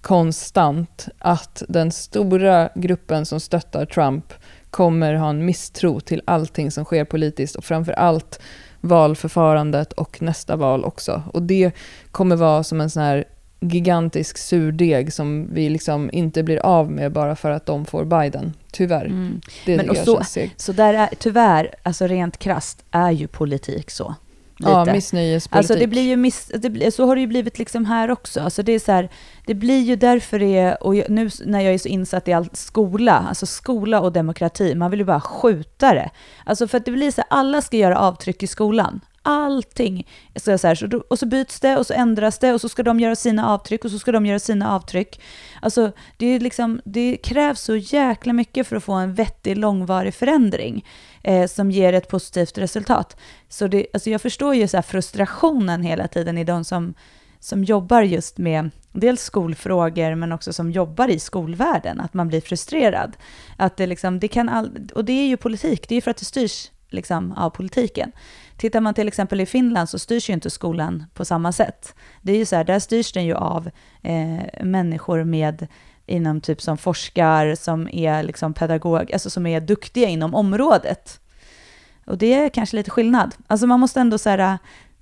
konstant. 0.00 1.08
Att 1.18 1.62
den 1.68 1.92
stora 1.92 2.68
gruppen 2.74 3.26
som 3.26 3.40
stöttar 3.40 3.86
Trump 3.86 4.32
kommer 4.76 5.14
ha 5.14 5.30
en 5.30 5.44
misstro 5.44 6.00
till 6.00 6.22
allting 6.24 6.70
som 6.70 6.84
sker 6.84 7.04
politiskt 7.04 7.56
och 7.56 7.64
framför 7.64 7.92
allt 7.92 8.40
valförfarandet 8.80 9.92
och 9.92 10.22
nästa 10.22 10.56
val 10.56 10.84
också. 10.84 11.22
Och 11.32 11.42
det 11.42 11.72
kommer 12.10 12.36
vara 12.36 12.64
som 12.64 12.80
en 12.80 12.90
sån 12.90 13.02
här 13.02 13.24
gigantisk 13.60 14.38
surdeg 14.38 15.12
som 15.12 15.54
vi 15.54 15.68
liksom 15.68 16.10
inte 16.12 16.42
blir 16.42 16.58
av 16.58 16.90
med 16.90 17.12
bara 17.12 17.36
för 17.36 17.50
att 17.50 17.66
de 17.66 17.84
får 17.84 18.04
Biden. 18.04 18.52
Tyvärr. 18.72 19.04
Mm. 19.04 19.40
Det 19.66 19.76
Men 19.76 19.90
och 19.90 19.96
så-. 19.96 20.22
Så 20.56 20.72
där 20.72 20.94
är, 20.94 21.08
tyvärr, 21.18 21.74
alltså 21.82 22.06
rent 22.06 22.38
krasst, 22.38 22.84
är 22.90 23.10
ju 23.10 23.26
politik 23.26 23.90
så. 23.90 24.14
Ja, 24.58 24.80
Lite. 24.80 24.92
missnöjespolitik. 24.92 25.70
Alltså 25.70 25.74
det 25.74 25.86
blir 25.86 26.02
ju 26.02 26.16
miss, 26.16 26.50
det 26.54 26.70
blir, 26.70 26.90
så 26.90 27.06
har 27.06 27.14
det 27.14 27.20
ju 27.20 27.26
blivit 27.26 27.58
liksom 27.58 27.84
här 27.84 28.10
också. 28.10 28.40
Alltså 28.40 28.62
det 28.62 28.72
är 28.72 28.78
så 28.78 28.92
här, 28.92 29.08
det 29.46 29.54
blir 29.54 29.82
ju 29.82 29.96
därför 29.96 30.38
det 30.38 30.58
är, 30.58 30.82
och 30.82 30.94
jag, 30.94 31.10
nu 31.10 31.30
när 31.44 31.60
jag 31.60 31.74
är 31.74 31.78
så 31.78 31.88
insatt 31.88 32.28
i 32.28 32.32
allt 32.32 32.56
skola, 32.56 33.26
alltså 33.28 33.46
skola 33.46 34.00
och 34.00 34.12
demokrati, 34.12 34.74
man 34.74 34.90
vill 34.90 35.00
ju 35.00 35.06
bara 35.06 35.20
skjuta 35.20 35.94
det. 35.94 36.10
Alltså 36.44 36.68
för 36.68 36.78
att 36.78 36.84
det 36.84 36.92
blir 36.92 37.10
så 37.10 37.20
här, 37.20 37.26
alla 37.30 37.62
ska 37.62 37.76
göra 37.76 37.98
avtryck 37.98 38.42
i 38.42 38.46
skolan. 38.46 39.00
Allting. 39.28 40.06
Så 40.36 40.58
så 40.58 40.66
här, 40.66 40.74
så 40.74 40.86
då, 40.86 41.04
och 41.08 41.18
så 41.18 41.26
byts 41.26 41.60
det 41.60 41.76
och 41.76 41.86
så 41.86 41.94
ändras 41.94 42.38
det 42.38 42.52
och 42.52 42.60
så 42.60 42.68
ska 42.68 42.82
de 42.82 43.00
göra 43.00 43.16
sina 43.16 43.48
avtryck 43.48 43.84
och 43.84 43.90
så 43.90 43.98
ska 43.98 44.12
de 44.12 44.26
göra 44.26 44.38
sina 44.38 44.74
avtryck. 44.74 45.20
Alltså 45.62 45.92
det, 46.16 46.26
är 46.26 46.40
liksom, 46.40 46.80
det 46.84 47.16
krävs 47.16 47.60
så 47.60 47.76
jäkla 47.76 48.32
mycket 48.32 48.66
för 48.66 48.76
att 48.76 48.84
få 48.84 48.92
en 48.92 49.14
vettig 49.14 49.56
långvarig 49.56 50.14
förändring 50.14 50.84
eh, 51.22 51.46
som 51.46 51.70
ger 51.70 51.92
ett 51.92 52.08
positivt 52.08 52.58
resultat. 52.58 53.16
Så 53.48 53.66
det, 53.66 53.86
alltså 53.94 54.10
jag 54.10 54.22
förstår 54.22 54.54
ju 54.54 54.68
så 54.68 54.76
här 54.76 54.82
frustrationen 54.82 55.82
hela 55.82 56.08
tiden 56.08 56.38
i 56.38 56.44
de 56.44 56.64
som, 56.64 56.94
som 57.40 57.64
jobbar 57.64 58.02
just 58.02 58.38
med 58.38 58.70
dels 58.92 59.22
skolfrågor 59.22 60.14
men 60.14 60.32
också 60.32 60.52
som 60.52 60.70
jobbar 60.70 61.08
i 61.08 61.18
skolvärlden, 61.18 62.00
att 62.00 62.14
man 62.14 62.28
blir 62.28 62.40
frustrerad. 62.40 63.16
Att 63.56 63.76
det 63.76 63.86
liksom, 63.86 64.20
det 64.20 64.28
kan 64.28 64.48
all, 64.48 64.70
och 64.94 65.04
det 65.04 65.12
är 65.12 65.26
ju 65.26 65.36
politik, 65.36 65.88
det 65.88 65.94
är 65.94 65.96
ju 65.96 66.02
för 66.02 66.10
att 66.10 66.16
det 66.16 66.24
styrs 66.24 66.70
liksom 66.90 67.32
av 67.32 67.50
politiken. 67.50 68.12
Tittar 68.56 68.80
man 68.80 68.94
till 68.94 69.08
exempel 69.08 69.40
i 69.40 69.46
Finland 69.46 69.88
så 69.88 69.98
styrs 69.98 70.30
ju 70.30 70.34
inte 70.34 70.50
skolan 70.50 71.04
på 71.14 71.24
samma 71.24 71.52
sätt. 71.52 71.94
Det 72.22 72.32
är 72.32 72.36
ju 72.36 72.44
så 72.44 72.56
här, 72.56 72.64
där 72.64 72.78
styrs 72.78 73.12
den 73.12 73.24
ju 73.24 73.34
av 73.34 73.70
eh, 74.02 74.64
människor 74.64 75.24
med 75.24 75.66
inom 76.06 76.40
typ 76.40 76.62
som 76.62 76.78
forskar, 76.78 77.54
som 77.54 77.88
är 77.88 78.22
liksom 78.22 78.54
pedagog, 78.54 79.12
alltså 79.12 79.30
som 79.30 79.46
är 79.46 79.60
duktiga 79.60 80.08
inom 80.08 80.34
området. 80.34 81.20
Och 82.06 82.18
det 82.18 82.34
är 82.34 82.48
kanske 82.48 82.76
lite 82.76 82.90
skillnad. 82.90 83.34
Alltså 83.46 83.66
man 83.66 83.80
måste 83.80 84.00
ändå 84.00 84.18
säga, 84.18 84.58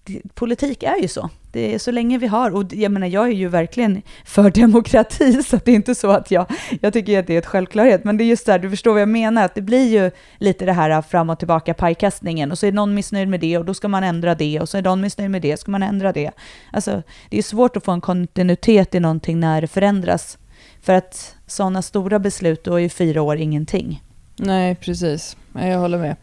eh, 0.08 0.20
politik 0.34 0.82
är 0.82 0.96
ju 1.02 1.08
så. 1.08 1.30
Det 1.54 1.74
är 1.74 1.78
så 1.78 1.90
länge 1.90 2.18
vi 2.18 2.26
har, 2.26 2.50
och 2.50 2.64
jag 2.72 2.92
menar 2.92 3.06
jag 3.06 3.26
är 3.26 3.32
ju 3.32 3.48
verkligen 3.48 4.02
för 4.24 4.50
demokrati, 4.50 5.42
så 5.46 5.60
det 5.64 5.70
är 5.70 5.74
inte 5.74 5.94
så 5.94 6.10
att 6.10 6.30
jag, 6.30 6.46
jag 6.80 6.92
tycker 6.92 7.18
att 7.18 7.26
det 7.26 7.34
är 7.34 7.38
ett 7.38 7.46
självklarhet, 7.46 8.04
men 8.04 8.16
det 8.16 8.24
är 8.24 8.26
just 8.26 8.46
där, 8.46 8.58
du 8.58 8.70
förstår 8.70 8.92
vad 8.92 9.00
jag 9.00 9.08
menar, 9.08 9.44
att 9.44 9.54
det 9.54 9.62
blir 9.62 9.88
ju 9.88 10.10
lite 10.38 10.64
det 10.64 10.72
här 10.72 10.90
äh, 10.90 11.02
fram 11.02 11.30
och 11.30 11.38
tillbaka 11.38 11.74
pajkastningen, 11.74 12.52
och 12.52 12.58
så 12.58 12.66
är 12.66 12.72
någon 12.72 12.94
missnöjd 12.94 13.28
med 13.28 13.40
det, 13.40 13.58
och 13.58 13.64
då 13.64 13.74
ska 13.74 13.88
man 13.88 14.04
ändra 14.04 14.34
det, 14.34 14.60
och 14.60 14.68
så 14.68 14.78
är 14.78 14.82
någon 14.82 15.00
missnöjd 15.00 15.30
med 15.30 15.42
det, 15.42 15.56
ska 15.56 15.70
man 15.70 15.82
ändra 15.82 16.12
det. 16.12 16.30
Alltså, 16.72 17.02
det 17.30 17.38
är 17.38 17.42
svårt 17.42 17.76
att 17.76 17.84
få 17.84 17.92
en 17.92 18.00
kontinuitet 18.00 18.94
i 18.94 19.00
någonting 19.00 19.40
när 19.40 19.60
det 19.60 19.66
förändras, 19.66 20.38
för 20.82 20.92
att 20.92 21.34
sådana 21.46 21.82
stora 21.82 22.18
beslut, 22.18 22.64
då 22.64 22.74
är 22.74 22.78
ju 22.78 22.88
fyra 22.88 23.22
år 23.22 23.36
ingenting. 23.36 24.02
Nej, 24.36 24.74
precis. 24.74 25.36
Jag 25.52 25.78
håller 25.78 25.98
med. 25.98 26.16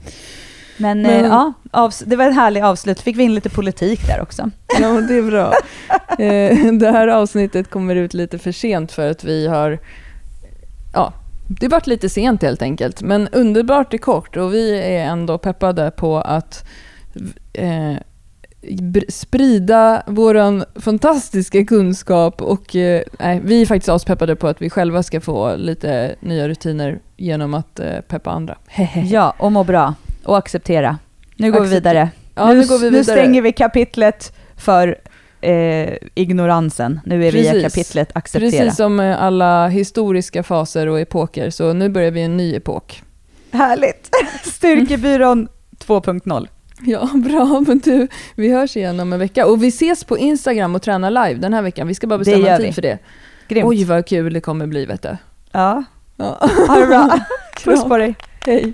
Men, 0.81 1.01
Men- 1.01 1.25
eh, 1.25 1.31
ja, 1.31 1.53
avs- 1.71 2.03
det 2.05 2.15
var 2.15 2.25
ett 2.27 2.35
härligt 2.35 2.63
avslut. 2.63 2.99
Fick 3.01 3.17
vi 3.17 3.23
in 3.23 3.35
lite 3.35 3.49
politik 3.49 4.07
där 4.07 4.21
också. 4.21 4.49
Ja, 4.81 4.87
det 4.87 5.17
är 5.17 5.23
bra. 5.31 5.53
Eh, 6.19 6.71
Det 6.73 6.91
här 6.91 7.07
avsnittet 7.07 7.69
kommer 7.69 7.95
ut 7.95 8.13
lite 8.13 8.37
för 8.37 8.51
sent 8.51 8.91
för 8.91 9.09
att 9.11 9.23
vi 9.23 9.47
har... 9.47 9.79
Ja, 10.93 11.13
det 11.47 11.67
vart 11.67 11.87
lite 11.87 12.09
sent 12.09 12.41
helt 12.41 12.61
enkelt, 12.61 13.01
men 13.01 13.27
underbart 13.27 13.93
är 13.93 13.97
kort 13.97 14.37
och 14.37 14.53
vi 14.53 14.79
är 14.79 15.05
ändå 15.05 15.37
peppade 15.37 15.91
på 15.91 16.17
att 16.17 16.65
eh, 17.53 17.93
sprida 19.09 20.03
våran 20.07 20.63
fantastiska 20.75 21.65
kunskap 21.65 22.41
och 22.41 22.75
eh, 22.75 23.01
vi 23.43 23.61
är 23.61 23.65
faktiskt 23.65 23.89
aspeppade 23.89 24.35
på 24.35 24.47
att 24.47 24.61
vi 24.61 24.69
själva 24.69 25.03
ska 25.03 25.21
få 25.21 25.55
lite 25.55 26.15
nya 26.19 26.47
rutiner 26.47 26.99
genom 27.17 27.53
att 27.53 27.79
eh, 27.79 28.01
peppa 28.07 28.31
andra. 28.31 28.57
Ja, 29.05 29.33
och 29.37 29.51
må 29.51 29.63
bra. 29.63 29.93
Och 30.23 30.37
acceptera. 30.37 30.97
Nu 31.35 31.51
går 31.51 31.59
vi 31.59 31.65
Acceptera. 31.67 31.79
vidare. 31.93 32.09
Ja, 32.35 32.47
nu, 32.47 32.55
nu 32.59 32.67
går 32.67 32.77
vi 32.77 32.83
nu 32.91 32.97
vidare. 32.97 33.17
stänger 33.17 33.41
vi 33.41 33.51
kapitlet 33.51 34.33
för 34.57 34.97
eh, 35.41 35.89
ignoransen. 36.15 36.99
Nu 37.05 37.27
är 37.27 37.31
vi 37.31 37.39
i 37.39 37.51
Precis. 37.51 37.63
kapitlet 37.63 38.09
acceptera. 38.13 38.51
Precis 38.51 38.75
som 38.75 38.99
eh, 38.99 39.23
alla 39.23 39.67
historiska 39.67 40.43
faser 40.43 40.87
och 40.87 40.99
epoker, 40.99 41.49
så 41.49 41.73
nu 41.73 41.89
börjar 41.89 42.11
vi 42.11 42.21
en 42.21 42.37
ny 42.37 42.55
epok. 42.55 43.03
Härligt! 43.51 44.09
Styrkebyrån 44.43 45.47
2.0. 45.85 46.47
Ja, 46.85 47.09
bra. 47.13 47.63
Men 47.67 47.79
du, 47.79 48.07
vi 48.35 48.51
hörs 48.51 48.77
igen 48.77 48.99
om 48.99 49.13
en 49.13 49.19
vecka. 49.19 49.45
Och 49.45 49.63
vi 49.63 49.67
ses 49.67 50.03
på 50.03 50.17
Instagram 50.17 50.75
och 50.75 50.81
tränar 50.81 51.11
live 51.11 51.39
den 51.41 51.53
här 51.53 51.61
veckan. 51.61 51.87
Vi 51.87 51.95
ska 51.95 52.07
bara 52.07 52.17
bestämma 52.19 52.47
en 52.49 52.57
tid 52.57 52.67
vi. 52.67 52.73
för 52.73 52.81
det. 52.81 52.97
Grymt. 53.47 53.65
Oj, 53.67 53.83
vad 53.83 54.05
kul 54.07 54.33
det 54.33 54.41
kommer 54.41 54.67
bli, 54.67 54.85
vet 54.85 55.01
du. 55.01 55.17
Ja, 55.51 55.83
Ja. 56.17 56.37
ha 56.67 56.79
det 56.79 56.85
bra. 56.87 57.19
Puss 57.63 57.83
på 57.83 57.97
dig. 57.97 58.15
Hej. 58.45 58.73